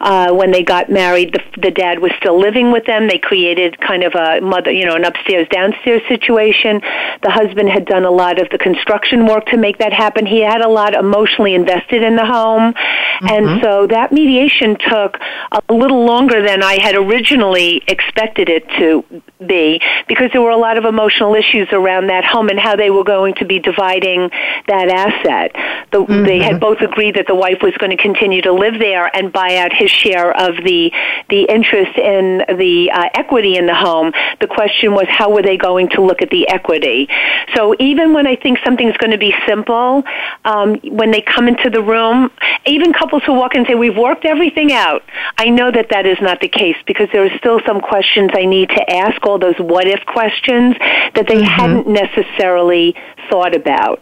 [0.00, 3.06] Uh, when they got married, the, the dad was still living with them.
[3.06, 6.80] They created kind of a mother, you know, an upstairs downstairs situation.
[7.22, 10.26] The husband had done a lot of the construction work to make that happen.
[10.26, 12.74] He had a lot emotionally invested in the home,
[13.22, 15.18] and so that mediation took
[15.52, 19.04] a little longer than I had originally expected it to
[19.46, 22.90] be because there were a lot of emotional issues around that home and how they
[22.90, 24.30] were going to be dividing
[24.68, 25.52] that asset.
[25.92, 29.14] The, They had both agreed that the wife was going to continue to live there
[29.14, 30.92] and buy out his share of the
[31.28, 34.12] the interest in the uh, equity in the home.
[34.40, 37.08] The question was how were they going to look at the equity?
[37.54, 40.04] So even when I think something's going to be simple,
[40.44, 42.30] um, when they come into the room,
[42.66, 45.02] even couples who walk in and say we've worked everything out,
[45.38, 48.44] I know that that is not the case because there is still some questions I
[48.44, 50.76] need to ask, all those what if questions
[51.14, 51.44] that they mm-hmm.
[51.44, 52.94] hadn't necessarily
[53.30, 54.00] thought about.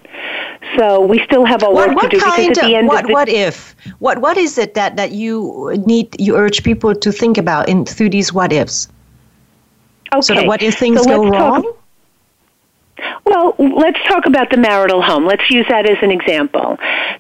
[0.77, 3.09] So we still have a work What, to do because at the end what of
[3.09, 7.13] the what if what what is it that that you need you urge people to
[7.13, 8.89] think about in through these what ifs?
[10.13, 10.21] okay.
[10.23, 11.77] So what if things So go let's talk- wrong?
[13.25, 15.25] Well, let's talk about the marital home.
[15.25, 16.77] Let's use that as an example.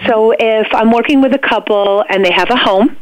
[0.06, 2.96] So, if I'm working with a couple and they have a home,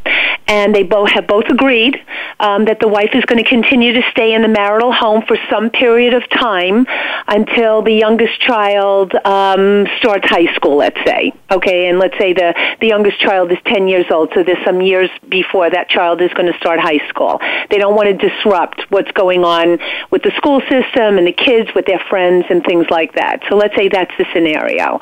[0.49, 1.95] and they both have both agreed
[2.39, 5.37] um, that the wife is going to continue to stay in the marital home for
[5.49, 6.87] some period of time
[7.27, 10.77] until the youngest child um, starts high school.
[10.77, 14.43] Let's say, okay, and let's say the the youngest child is 10 years old, so
[14.43, 17.39] there's some years before that child is going to start high school.
[17.69, 19.77] They don't want to disrupt what's going on
[20.09, 23.43] with the school system and the kids with their friends and things like that.
[23.49, 24.99] So let's say that's the scenario.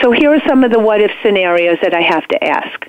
[0.00, 2.86] So here are some of the what if scenarios that I have to ask.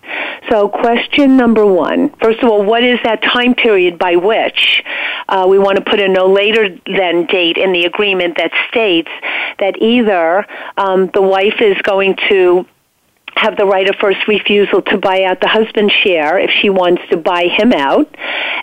[0.49, 1.96] So question number one.
[2.21, 4.83] First of all, what is that time period by which
[5.29, 9.09] uh, we want to put a no later than date in the agreement that states
[9.59, 10.45] that either
[10.77, 12.65] um, the wife is going to
[13.37, 17.01] have the right of first refusal to buy out the husband's share if she wants
[17.09, 18.13] to buy him out.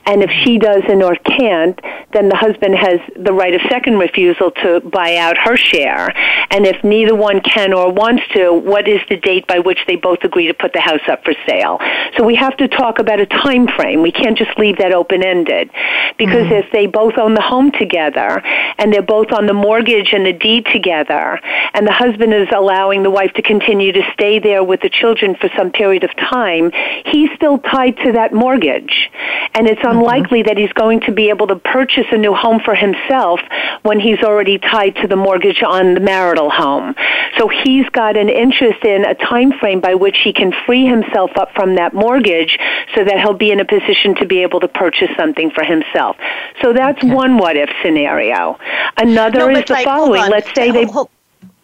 [0.06, 1.80] And if she doesn't or can't,
[2.12, 6.10] then the husband has the right of second refusal to buy out her share.
[6.50, 9.96] And if neither one can or wants to, what is the date by which they
[9.96, 11.78] both agree to put the house up for sale?
[12.16, 14.02] So we have to talk about a time frame.
[14.02, 15.70] We can't just leave that open ended.
[16.18, 16.66] Because mm-hmm.
[16.66, 18.42] if they both own the home together
[18.78, 21.40] and they're both on the mortgage and the deed together,
[21.72, 25.36] and the husband is allowing the wife to continue to stay there with the children
[25.36, 26.70] for some period of time,
[27.06, 29.10] he's still tied to that mortgage.
[29.54, 29.98] And it's mm-hmm.
[29.98, 33.40] unlikely that he's going to be able to purchase a new home for himself
[33.82, 36.94] when he's already tied to the mortgage on the marital home.
[37.38, 41.30] So he's got an interest in a time frame by which he can free himself
[41.36, 42.58] up from that mortgage
[42.94, 46.16] so that he'll be in a position to be able to purchase something for himself.
[46.62, 48.58] So that's one what if scenario.
[48.96, 50.22] Another No, is the like, following.
[50.22, 50.30] on.
[50.30, 51.10] Let's say they hold,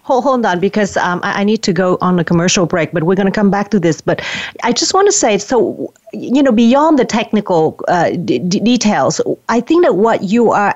[0.03, 3.05] hold, hold on because um, I, I need to go on a commercial break, but
[3.05, 4.01] we're going to come back to this.
[4.01, 4.23] But
[4.63, 9.61] I just want to say, so you know, beyond the technical uh, d- details, I
[9.61, 10.75] think that what you are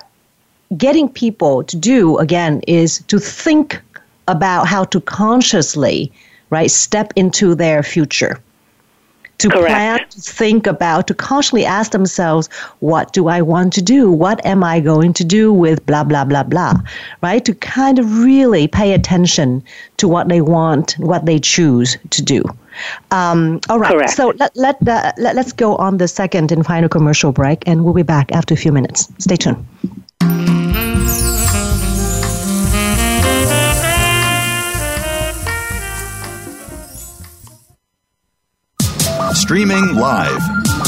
[0.76, 3.80] getting people to do again is to think
[4.28, 6.10] about how to consciously,
[6.50, 8.40] right, step into their future
[9.38, 9.66] to Correct.
[9.66, 12.48] plan, to think about, to consciously ask themselves,
[12.80, 14.10] what do I want to do?
[14.10, 16.74] What am I going to do with blah, blah, blah, blah,
[17.22, 17.44] right?
[17.44, 19.62] To kind of really pay attention
[19.96, 22.42] to what they want, what they choose to do.
[23.10, 24.10] Um, all right, Correct.
[24.10, 27.84] so let, let, uh, let, let's go on the second and final commercial break, and
[27.84, 29.08] we'll be back after a few minutes.
[29.18, 29.64] Stay tuned.
[39.34, 40.40] Streaming live.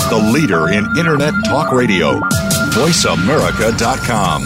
[0.08, 2.20] The leader in Internet talk radio.
[2.70, 4.44] VoiceAmerica.com.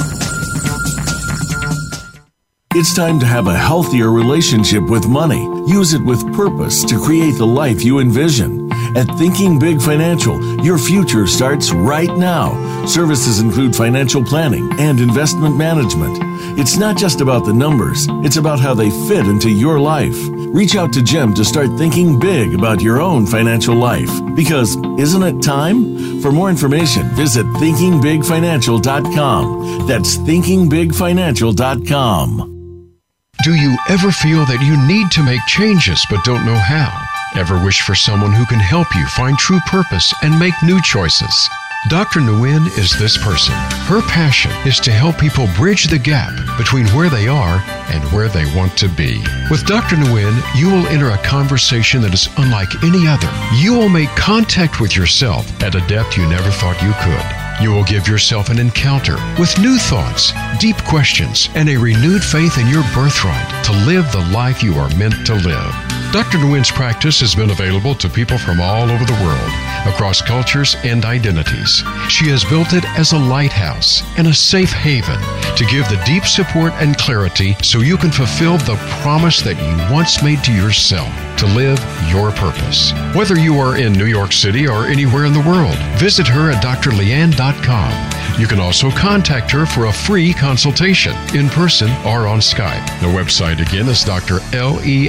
[2.73, 5.43] It's time to have a healthier relationship with money.
[5.67, 8.73] Use it with purpose to create the life you envision.
[8.97, 12.87] At Thinking Big Financial, your future starts right now.
[12.87, 16.19] Services include financial planning and investment management.
[16.59, 20.17] It's not just about the numbers, it's about how they fit into your life.
[20.53, 24.11] Reach out to Jim to start thinking big about your own financial life.
[24.35, 26.21] Because isn't it time?
[26.21, 29.87] For more information, visit thinkingbigfinancial.com.
[29.87, 32.97] That's thinkingbigfinancial.com.
[33.45, 37.01] Do you ever feel that you need to make changes but don't know how?
[37.37, 41.49] Ever wish for someone who can help you find true purpose and make new choices?
[41.89, 42.21] Dr.
[42.21, 43.55] Nguyen is this person.
[43.89, 48.29] Her passion is to help people bridge the gap between where they are and where
[48.29, 49.25] they want to be.
[49.51, 49.97] With Dr.
[49.97, 53.31] Nguyen, you will enter a conversation that is unlike any other.
[53.57, 57.65] You will make contact with yourself at a depth you never thought you could.
[57.65, 62.59] You will give yourself an encounter with new thoughts, deep questions, and a renewed faith
[62.59, 65.75] in your birthright to live the life you are meant to live.
[66.13, 66.39] Dr.
[66.39, 69.51] Nguyen's practice has been available to people from all over the world,
[69.87, 71.83] across cultures and identities.
[72.09, 75.21] She has built it as a lighthouse and a safe haven
[75.57, 79.95] to give the deep support and clarity so you can fulfill the promise that you
[79.95, 82.93] once made to yourself to live your purpose.
[83.15, 86.63] Whether you are in New York City or anywhere in the world, visit her at
[86.63, 88.41] drleanne.com.
[88.41, 92.87] You can also contact her for a free consultation in person or on Skype.
[93.01, 95.09] The website again is drleanne.com.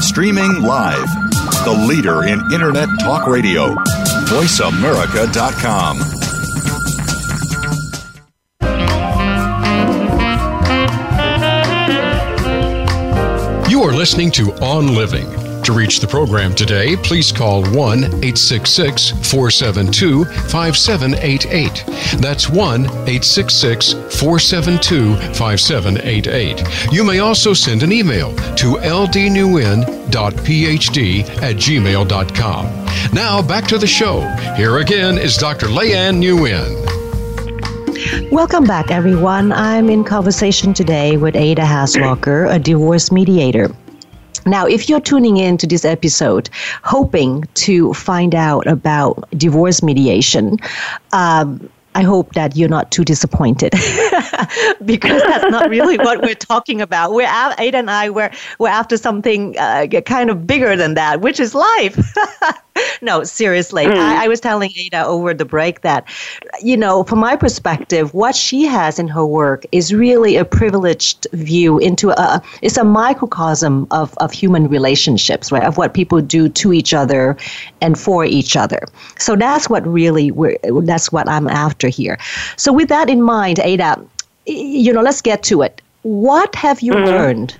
[0.00, 1.08] Streaming live,
[1.64, 3.74] the leader in Internet Talk Radio,
[4.28, 5.98] voiceamerica.com.
[13.70, 15.45] You are listening to On Living.
[15.66, 21.84] To reach the program today, please call 1 866 472 5788.
[22.20, 26.92] That's 1 866 472 5788.
[26.92, 29.82] You may also send an email to ldnewin.phd
[31.42, 32.86] at gmail.com.
[33.12, 34.20] Now back to the show.
[34.54, 35.66] Here again is Dr.
[35.66, 36.86] Leanne Nguyen.
[38.30, 39.50] Welcome back, everyone.
[39.50, 43.74] I'm in conversation today with Ada Haswalker, a divorce mediator.
[44.46, 46.48] Now, if you're tuning in to this episode
[46.84, 50.58] hoping to find out about divorce mediation,
[51.12, 53.72] um, I hope that you're not too disappointed
[54.84, 57.12] because that's not really what we're talking about.
[57.12, 57.26] We're
[57.58, 61.54] Ada and I we're we're after something uh, kind of bigger than that, which is
[61.54, 61.98] life.
[63.02, 63.84] no, seriously.
[63.84, 63.96] Mm.
[63.96, 66.06] I, I, was telling Ada over the break that,
[66.62, 71.26] you know, from my perspective, what she has in her work is really a privileged
[71.32, 75.64] view into a, it's a microcosm of, of human relationships, right?
[75.64, 77.36] Of what people do to each other
[77.80, 78.80] and for each other.
[79.18, 82.18] So that's what really, we're, that's what I'm after here.
[82.56, 84.04] So with that in mind, Ada,
[84.46, 85.82] you know, let's get to it.
[86.02, 87.06] What have you mm-hmm.
[87.06, 87.56] learned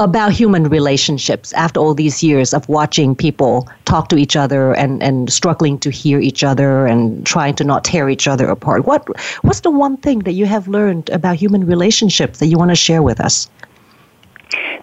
[0.00, 5.02] about human relationships after all these years of watching people talk to each other and,
[5.02, 8.86] and struggling to hear each other and trying to not tear each other apart?
[8.86, 9.06] What
[9.42, 12.76] what's the one thing that you have learned about human relationships that you want to
[12.76, 13.48] share with us?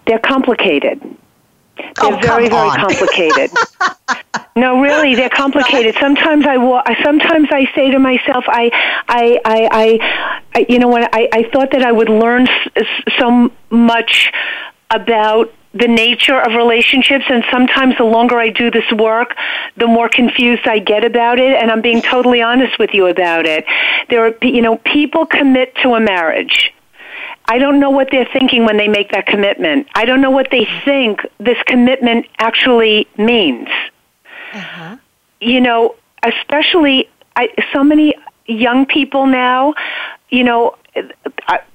[0.06, 1.02] They're complicated.
[1.78, 3.52] They're oh, very, very complicated.
[4.56, 5.96] no, really, they're complicated.
[6.00, 8.72] Sometimes I wa- sometimes I say to myself, I,
[9.08, 12.48] I, I, I, you know, when I, I thought that I would learn
[13.20, 14.32] so much
[14.90, 19.36] about the nature of relationships and sometimes the longer I do this work,
[19.76, 23.46] the more confused I get about it and I'm being totally honest with you about
[23.46, 23.66] it.
[24.10, 26.74] There are you know people commit to a marriage.
[27.50, 29.88] I don't know what they're thinking when they make that commitment.
[29.96, 33.70] I don't know what they think this commitment actually means.
[34.54, 34.98] Uh-huh.
[35.40, 38.16] You know, especially I, so many
[38.48, 39.76] young people now,
[40.30, 40.76] you know,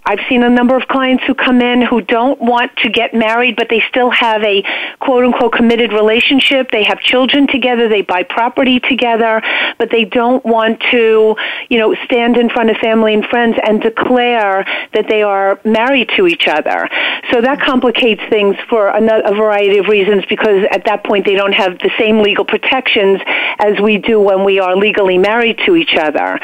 [0.04, 3.54] I've seen a number of clients who come in who don't want to get married,
[3.56, 4.62] but they still have a
[4.98, 6.70] quote unquote committed relationship.
[6.72, 9.40] They have children together, they buy property together,
[9.78, 11.36] but they don't want to,
[11.70, 16.10] you know, stand in front of family and friends and declare that they are married
[16.16, 16.88] to each other.
[17.30, 19.00] So that complicates things for a,
[19.32, 23.20] variety of reasons because at that point they don't have the same legal protections
[23.58, 26.38] as we do when we are legally married to each other.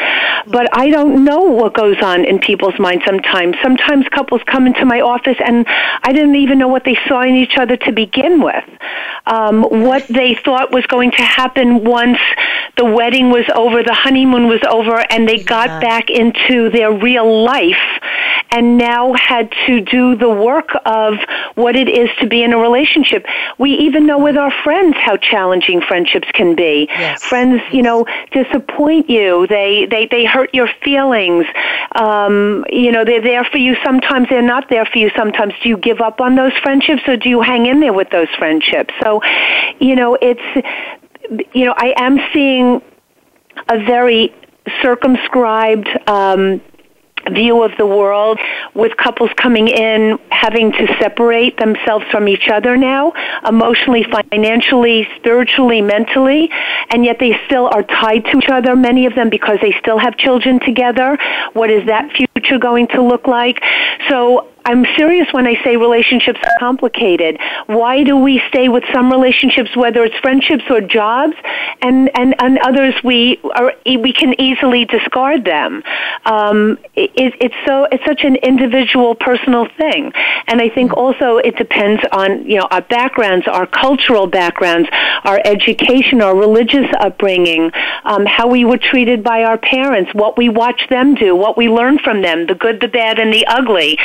[0.47, 3.05] But I don't know what goes on in people's minds.
[3.62, 5.66] Sometimes couples come into my office and
[6.03, 8.64] I didn't even know what they saw in each other to begin with.
[9.27, 12.19] Um, what they thought was going to happen once
[12.77, 15.81] the wedding was over, the honeymoon was over, and they got yeah.
[15.81, 17.77] back into their real life
[18.51, 21.14] and now had to do the work of
[21.55, 23.26] what it is to be in a relationship.
[23.59, 26.86] We even know with our friends how challenging friendships can be.
[26.88, 27.22] Yes.
[27.22, 29.46] Friends, you know, disappoint you.
[29.46, 31.46] They they they hurt your feelings.
[31.92, 33.76] Um, you know, they're there for you.
[33.84, 35.11] Sometimes they're not there for you.
[35.16, 38.11] Sometimes do you give up on those friendships or do you hang in there with
[38.11, 38.94] those friendships?
[39.03, 39.22] So,
[39.78, 40.40] you know, it's
[41.55, 42.82] you know, I am seeing
[43.68, 44.32] a very
[44.82, 46.61] circumscribed um,
[47.31, 48.39] view of the world
[48.75, 53.12] with couples coming in having to separate themselves from each other now
[53.47, 56.51] emotionally financially spiritually mentally
[56.91, 59.99] and yet they still are tied to each other many of them because they still
[59.99, 61.19] have children together.
[61.53, 63.62] What is that future going to look like?
[64.09, 67.38] So I'm serious when I say relationships are complicated.
[67.66, 71.34] Why do we stay with some relationships, whether it's friendships or jobs,
[71.80, 75.82] and and, and others we are we can easily discard them?
[76.26, 80.12] Um, it, it's so it's such an individual, personal thing,
[80.46, 84.88] and I think also it depends on you know our backgrounds, our cultural backgrounds,
[85.24, 87.70] our education, our religious upbringing,
[88.04, 91.68] um, how we were treated by our parents, what we watch them do, what we
[91.68, 93.98] learn from them, the good, the bad, and the ugly.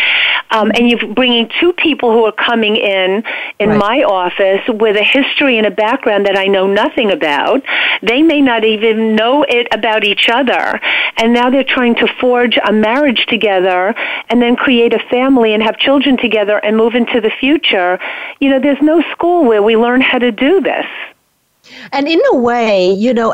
[0.52, 3.24] Um, and you're bringing two people who are coming in
[3.60, 3.80] in right.
[3.80, 7.64] my office with a history and a background that I know nothing about.
[8.02, 10.80] They may not even know it about each other.
[11.18, 13.96] And now they're trying to forge a marriage together
[14.30, 18.00] and then create a family and have children together and move into the future.
[18.40, 20.86] You know, there's no school where we learn how to do this.
[21.92, 23.34] And in a way, you know,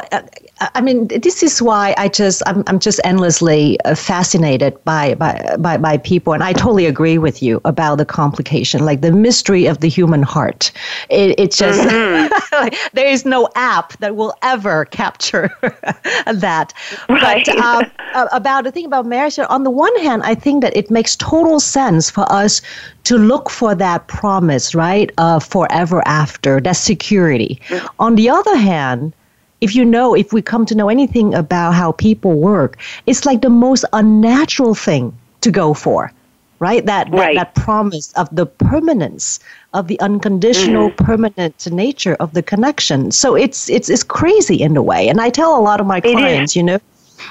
[0.61, 5.55] I mean, this is why I just I'm, I'm just endlessly uh, fascinated by, by
[5.57, 9.67] by by people, and I totally agree with you about the complication, like the mystery
[9.67, 10.71] of the human heart.
[11.09, 12.75] It, it just mm-hmm.
[12.93, 16.73] there is no app that will ever capture that.
[17.07, 17.45] Right.
[17.45, 17.85] But um,
[18.33, 21.59] about the thing about marriage, on the one hand, I think that it makes total
[21.59, 22.61] sense for us
[23.05, 27.61] to look for that promise, right, of forever after, that security.
[27.67, 27.87] Mm-hmm.
[27.99, 29.13] On the other hand
[29.61, 33.41] if you know, if we come to know anything about how people work, it's like
[33.41, 36.11] the most unnatural thing to go for,
[36.59, 36.85] right?
[36.85, 37.35] That right.
[37.35, 39.39] that, that promise of the permanence
[39.73, 41.03] of the unconditional, mm-hmm.
[41.03, 43.11] permanent nature of the connection.
[43.11, 45.07] So it's it's it's crazy in a way.
[45.07, 46.79] And I tell a lot of my clients, you know,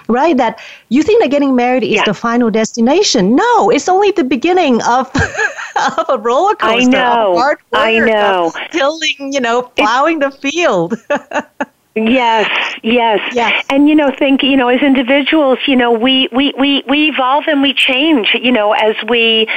[0.09, 0.37] right?
[0.37, 0.61] That
[0.91, 2.05] you think that getting married is yeah.
[2.05, 3.35] the final destination.
[3.35, 5.11] No, it's only the beginning of
[5.99, 6.76] of a roller coaster.
[6.76, 7.33] I know.
[7.33, 8.53] Of hard work, I know.
[8.70, 10.95] tilling, you know, plowing it's, the field.
[11.95, 12.49] Yes,
[12.82, 13.64] yes, yes.
[13.70, 17.45] And you know, think you know, as individuals, you know, we we we we evolve
[17.49, 18.36] and we change.
[18.41, 19.49] You know, as we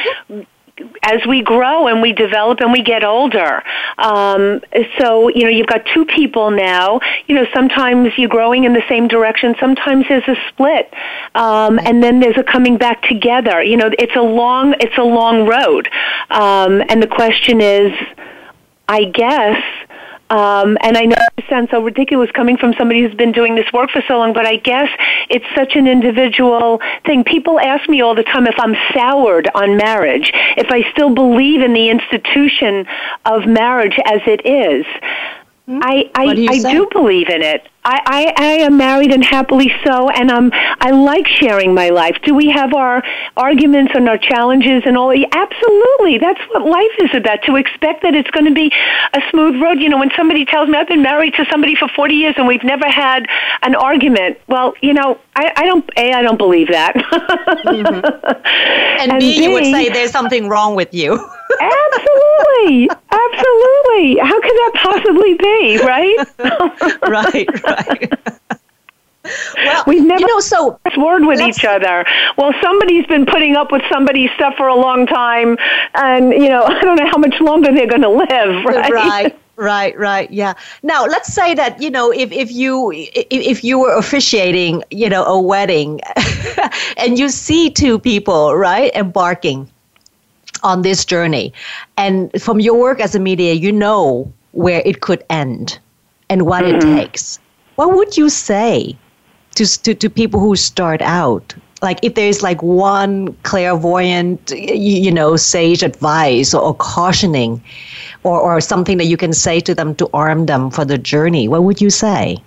[1.04, 3.64] as we grow and we develop and we get older.
[3.98, 4.62] Um,
[4.98, 7.00] so, you know, you've got two people now.
[7.28, 9.56] You know, sometimes you're growing in the same direction.
[9.60, 10.92] Sometimes there's a split.
[11.36, 13.62] Um, and then there's a coming back together.
[13.62, 15.90] You know, it's a long, it's a long road.
[16.30, 17.92] Um, and the question is,
[18.88, 19.62] I guess,
[20.32, 23.66] um, and I know it sounds so ridiculous coming from somebody who's been doing this
[23.74, 24.88] work for so long, but I guess
[25.30, 27.26] it's such an individual thing.
[27.26, 31.62] People ask me all the time if I'm soured on marriage, if I still believe
[31.62, 32.88] in the institution
[33.26, 34.86] of marriage as it is.
[35.66, 35.80] Hmm?
[35.84, 37.68] I I, do I do believe in it.
[37.84, 42.18] I, I, I am married and happily so, and um, I like sharing my life.
[42.24, 43.04] Do we have our
[43.36, 45.12] arguments and our challenges and all?
[45.12, 47.40] Absolutely, that's what life is about.
[47.46, 48.72] To expect that it's going to be
[49.14, 49.80] a smooth road.
[49.80, 52.48] You know, when somebody tells me I've been married to somebody for forty years and
[52.48, 53.26] we've never had
[53.64, 56.96] an argument, well, you know, I, I don't a I don't believe that.
[56.96, 58.02] mm-hmm.
[59.02, 61.14] And, and B, B, you would say there's something wrong with you.
[61.60, 64.18] absolutely, absolutely.
[64.20, 65.80] How could that possibly be?
[65.84, 66.18] Right?
[67.10, 68.14] right right.
[69.56, 72.06] well, we've never you know, so word with each other.
[72.38, 75.58] Well, somebody's been putting up with somebody's stuff for a long time,
[75.96, 78.66] and you know, I don't know how much longer they're going to live.
[78.72, 78.92] Right.
[78.92, 79.38] Right.
[79.58, 80.54] Right, right, yeah.
[80.82, 85.08] Now, let's say that you know, if if you if, if you were officiating, you
[85.08, 86.00] know, a wedding,
[86.98, 89.70] and you see two people right embarking
[90.64, 91.54] on this journey,
[91.96, 95.78] and from your work as a media, you know where it could end
[96.30, 96.78] and what mm-hmm.
[96.78, 97.38] it takes
[97.82, 98.96] what would you say
[99.56, 101.56] to, to, to people who start out?
[101.82, 107.60] Like if there's like one clairvoyant, you know, sage advice or, or cautioning
[108.24, 111.48] or, or something that you can say to them to arm them for the journey,
[111.48, 112.38] what would you say?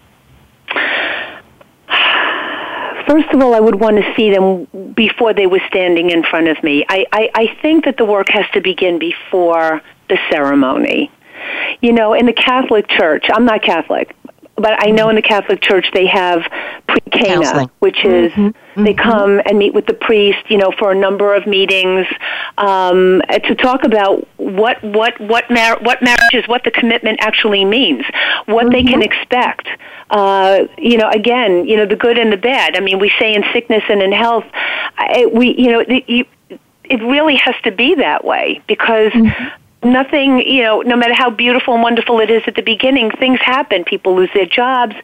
[3.09, 6.47] first of all, I would want to see them before they were standing in front
[6.47, 6.85] of me.
[6.89, 11.11] I, I, I think that the work has to begin before the ceremony.
[11.83, 14.17] You know, in the Catholic Church, I'm not Catholic,
[14.57, 16.43] but I know in the Catholic Church they have
[16.87, 18.85] pre-cana, which is mm-hmm.
[18.85, 19.11] they mm-hmm.
[19.11, 22.07] come and meet with the priest, you know, for a number of meetings
[22.59, 27.65] um, to talk about what what what mar- what marriage is, what the commitment actually
[27.65, 28.05] means,
[28.47, 28.73] what mm-hmm.
[28.73, 29.03] they can mm-hmm.
[29.03, 29.69] expect.
[30.11, 32.77] Uh, you know, again, you know, the good and the bad.
[32.77, 34.45] I mean, we say in sickness and in health,
[34.97, 36.27] I, we, you know, the, you,
[36.85, 41.31] it really has to be that way because mm-hmm nothing, you know, no matter how
[41.31, 43.85] beautiful and wonderful it is at the beginning, things happen.
[43.85, 44.95] People lose their jobs.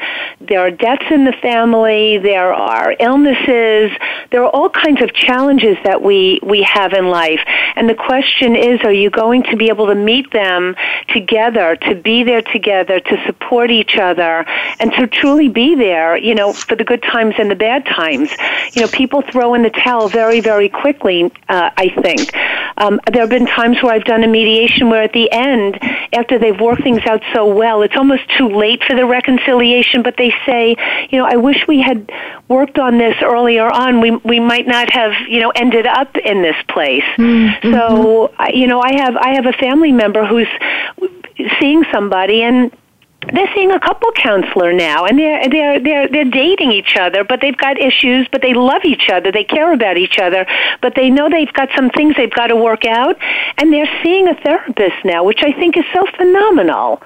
[0.41, 2.19] There are deaths in the family.
[2.19, 3.91] There are illnesses.
[4.31, 7.41] There are all kinds of challenges that we, we have in life.
[7.77, 10.77] And the question is, are you going to be able to meet them
[11.09, 14.45] together, to be there together, to support each other,
[14.79, 18.31] and to truly be there, you know, for the good times and the bad times?
[18.73, 22.33] You know, people throw in the towel very, very quickly, uh, I think.
[22.81, 25.79] Um, there have been times where I've done a mediation where at the end,
[26.13, 30.17] after they've worked things out so well, it's almost too late for the reconciliation, but
[30.17, 30.77] they say,
[31.11, 32.11] you know, I wish we had
[32.49, 34.01] worked on this earlier on.
[34.01, 37.05] We, we might not have, you know, ended up in this place.
[37.17, 37.73] Mm-hmm.
[37.73, 40.49] So, you know, I have, I have a family member who's
[41.61, 42.73] seeing somebody and
[43.33, 47.41] they're seeing a couple counselor now and they're they're they're they're dating each other but
[47.41, 50.47] they've got issues but they love each other they care about each other
[50.81, 53.17] but they know they've got some things they've got to work out
[53.59, 57.03] and they're seeing a therapist now which i think is so phenomenal.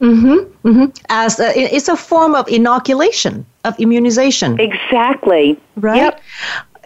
[0.00, 4.58] Mhm mhm as a, it's a form of inoculation of immunization.
[4.58, 5.56] Exactly.
[5.76, 5.96] Right?
[5.96, 6.20] Yep.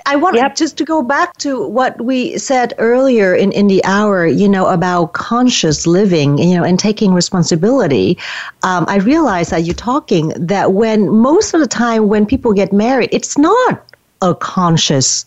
[0.06, 0.54] I want yep.
[0.54, 4.68] just to go back to what we said earlier in, in the hour, you know,
[4.68, 8.16] about conscious living, you know, and taking responsibility.
[8.62, 12.72] Um, I realize that you're talking that when most of the time when people get
[12.72, 13.84] married, it's not
[14.22, 15.26] a conscious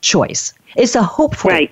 [0.00, 0.54] choice.
[0.76, 1.70] It's a hopeful right.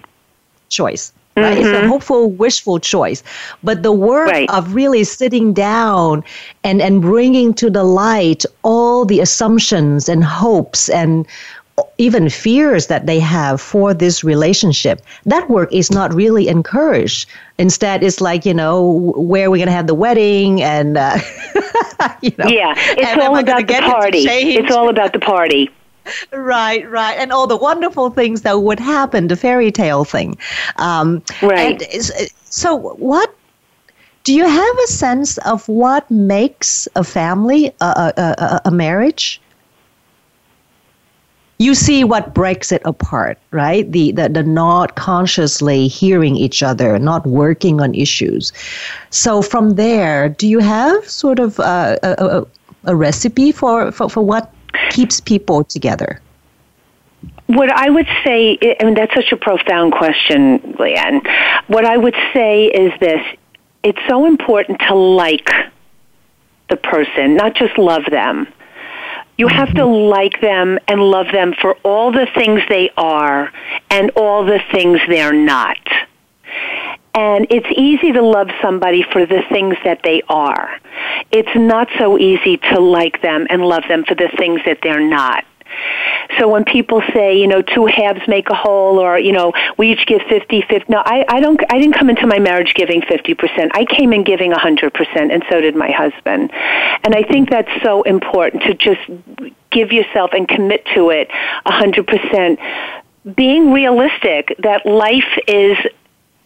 [0.68, 1.12] choice.
[1.36, 1.56] Right?
[1.56, 1.66] Mm-hmm.
[1.66, 1.88] It's a mm-hmm.
[1.88, 3.22] hopeful, wishful choice.
[3.64, 4.48] But the work right.
[4.50, 6.22] of really sitting down
[6.62, 11.26] and, and bringing to the light all the assumptions and hopes and
[11.98, 17.28] even fears that they have for this relationship, that work is not really encouraged.
[17.58, 20.62] Instead, it's like, you know, where are we going to have the wedding?
[20.62, 21.18] And, uh,
[22.22, 24.18] you know, yeah, it's all about the party.
[24.18, 25.70] It's all about the party.
[26.32, 27.14] right, right.
[27.14, 30.36] And all the wonderful things that would happen, the fairy tale thing.
[30.76, 31.82] Um, right.
[32.44, 33.34] so, what
[34.24, 39.40] do you have a sense of what makes a family, a, a, a, a marriage?
[41.58, 43.90] You see what breaks it apart, right?
[43.90, 48.52] The, the, the not consciously hearing each other, not working on issues.
[49.10, 52.46] So from there, do you have sort of a, a,
[52.84, 54.52] a recipe for, for, for what
[54.90, 56.20] keeps people together?
[57.46, 61.24] What I would say, I mean, that's such a profound question, Leanne.
[61.68, 63.20] What I would say is this
[63.82, 65.50] it's so important to like
[66.70, 68.48] the person, not just love them.
[69.36, 73.52] You have to like them and love them for all the things they are
[73.90, 75.78] and all the things they're not.
[77.14, 80.80] And it's easy to love somebody for the things that they are.
[81.30, 85.06] It's not so easy to like them and love them for the things that they're
[85.06, 85.44] not.
[86.38, 89.92] So when people say, you know, two halves make a whole or, you know, we
[89.92, 93.02] each give 50, 50, no, I, I don't, I didn't come into my marriage giving
[93.02, 93.70] 50%.
[93.72, 96.50] I came in giving 100% and so did my husband.
[97.02, 99.00] And I think that's so important to just
[99.70, 101.30] give yourself and commit to it
[101.66, 103.34] 100%.
[103.34, 105.78] Being realistic that life is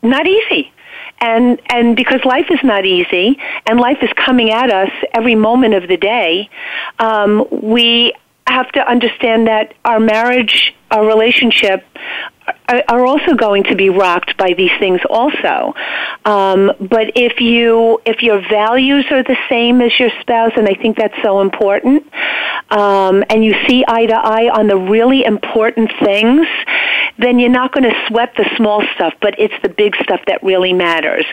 [0.02, 0.72] not easy
[1.20, 5.74] and and because life is not easy and life is coming at us every moment
[5.74, 6.48] of the day
[6.98, 8.12] um, we
[8.52, 11.84] have to understand that our marriage, our relationship,
[12.88, 15.74] are also going to be rocked by these things also.
[16.24, 20.74] Um, but if you if your values are the same as your spouse, and I
[20.74, 22.06] think that's so important,
[22.70, 26.46] um, and you see eye to eye on the really important things,
[27.18, 30.42] then you're not going to sweat the small stuff, but it's the big stuff that
[30.42, 31.24] really matters.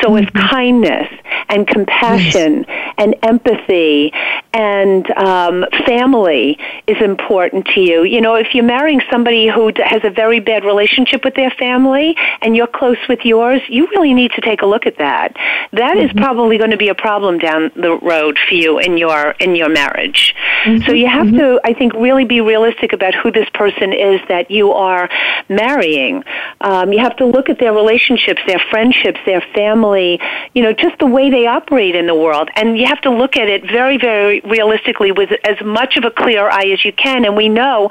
[0.00, 0.24] So mm-hmm.
[0.24, 1.08] if kindness
[1.48, 2.94] and compassion yes.
[2.98, 4.12] and empathy
[4.54, 10.02] and um, family is important to you, you know, if you're marrying somebody who has
[10.04, 14.30] a very bad relationship with their family and you're close with yours, you really need
[14.32, 15.34] to take a look at that.
[15.72, 16.06] That mm-hmm.
[16.06, 19.56] is probably going to be a problem down the road for you in your in
[19.56, 20.34] your marriage.
[20.64, 20.86] Mm-hmm.
[20.86, 21.38] So you have mm-hmm.
[21.38, 25.10] to, I think, really be realistic about who this person is that you are
[25.48, 26.22] marrying.
[26.60, 30.20] Um, you have to look at their relationships, their friendships, their family,
[30.54, 32.50] you know, just the way they operate in the world.
[32.54, 36.10] And you have to look at it very, very realistically with as much of a
[36.10, 37.24] clear eye as you can.
[37.24, 37.90] And we know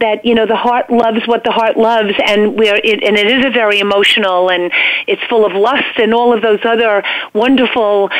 [0.00, 3.26] that, you know, the heart loves what the heart loves and we're, it, and it
[3.26, 4.72] is a very emotional and
[5.06, 7.02] it's full of lust and all of those other
[7.34, 8.10] wonderful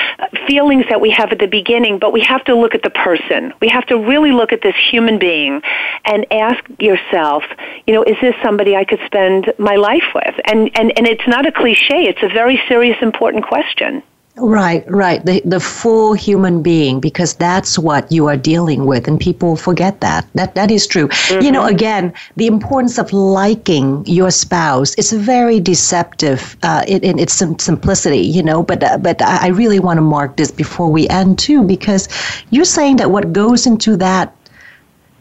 [0.46, 3.52] feelings that we have at the beginning, but we have to look at the person.
[3.60, 5.62] We have to really look at this human being
[6.04, 7.44] and ask yourself,
[7.86, 10.34] you know, is this somebody I could spend my life with?
[10.44, 14.02] And, and, and it's not a cliche, it's a very serious, important question.
[14.36, 15.24] Right, right.
[15.24, 20.00] The the full human being because that's what you are dealing with and people forget
[20.00, 20.26] that.
[20.34, 21.08] That that is true.
[21.08, 21.44] Mm-hmm.
[21.44, 21.74] You know, mm-hmm.
[21.74, 28.20] again, the importance of liking your spouse is very deceptive uh, in, in, its simplicity,
[28.20, 31.64] you know, but uh, but I really want to mark this before we end too
[31.64, 32.08] because
[32.50, 34.34] you're saying that what goes into that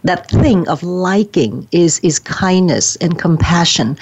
[0.04, 3.98] that thing of liking is is kindness and compassion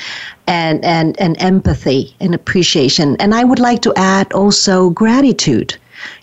[0.48, 5.76] and and and empathy and appreciation and i would like to add also gratitude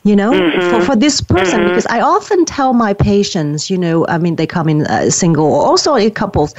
[0.04, 0.70] you know mm-hmm.
[0.70, 1.68] for, for this person mm-hmm.
[1.68, 5.46] because i often tell my patients you know i mean they come in uh, single
[5.46, 6.54] or also in couples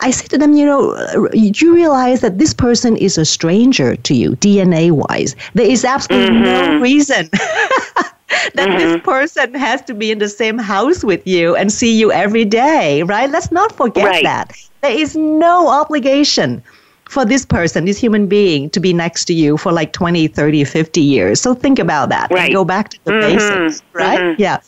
[0.00, 3.96] i say to them you know do you realize that this person is a stranger
[3.96, 6.74] to you dna wise there is absolutely mm-hmm.
[6.74, 7.28] no reason
[8.54, 8.78] that mm-hmm.
[8.78, 12.44] this person has to be in the same house with you and see you every
[12.44, 13.30] day, right?
[13.30, 14.24] Let's not forget right.
[14.24, 14.56] that.
[14.80, 16.62] There is no obligation
[17.08, 20.64] for this person, this human being, to be next to you for like 20, 30,
[20.64, 21.40] 50 years.
[21.40, 22.30] So think about that.
[22.30, 22.52] Right.
[22.52, 23.36] go back to the mm-hmm.
[23.36, 24.18] basics, right?
[24.18, 24.40] Mm-hmm.
[24.40, 24.60] Yeah.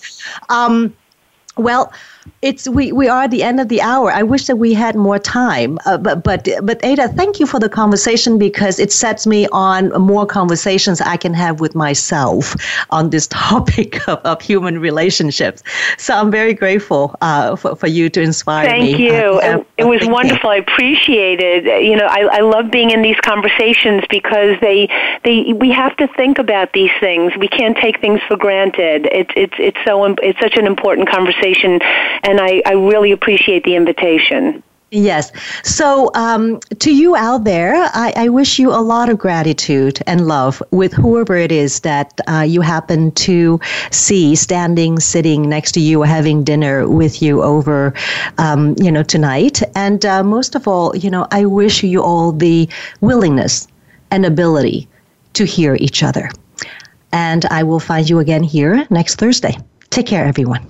[0.50, 0.94] Um,
[1.56, 1.92] well,
[2.44, 4.10] it's we, we are at the end of the hour.
[4.10, 7.58] I wish that we had more time, uh, but but but Ada, thank you for
[7.58, 12.54] the conversation because it sets me on more conversations I can have with myself
[12.90, 15.62] on this topic of, of human relationships.
[15.96, 19.08] So I'm very grateful uh, for, for you to inspire thank me.
[19.08, 19.40] Thank you.
[19.40, 20.50] Uh, it was wonderful.
[20.50, 20.56] You.
[20.56, 21.64] I appreciate it.
[21.82, 24.88] You know, I, I love being in these conversations because they
[25.24, 27.32] they we have to think about these things.
[27.38, 29.08] We can't take things for granted.
[29.12, 31.80] It's it's it's so it's such an important conversation
[32.22, 34.62] and I, I really appreciate the invitation.
[34.94, 35.32] Yes.
[35.64, 40.28] So, um, to you out there, I, I, wish you a lot of gratitude and
[40.28, 43.58] love with whoever it is that uh, you happen to
[43.90, 47.92] see standing, sitting next to you, having dinner with you over,
[48.38, 49.62] um, you know, tonight.
[49.74, 52.68] And uh, most of all, you know, I wish you all the
[53.00, 53.66] willingness
[54.12, 54.86] and ability
[55.32, 56.30] to hear each other.
[57.12, 59.56] And I will find you again here next Thursday.
[59.90, 60.64] Take care, everyone.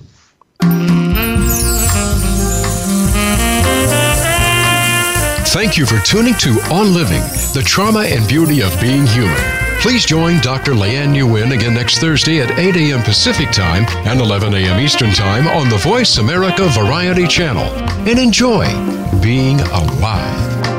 [5.55, 7.21] Thank you for tuning to On Living,
[7.53, 9.39] the trauma and beauty of being human.
[9.79, 10.73] Please join Dr.
[10.73, 13.01] Leanne Nguyen again next Thursday at 8 a.m.
[13.01, 14.81] Pacific Time and 11 a.m.
[14.81, 17.71] Eastern Time on the Voice America Variety Channel.
[18.05, 18.65] And enjoy
[19.21, 20.74] being alive.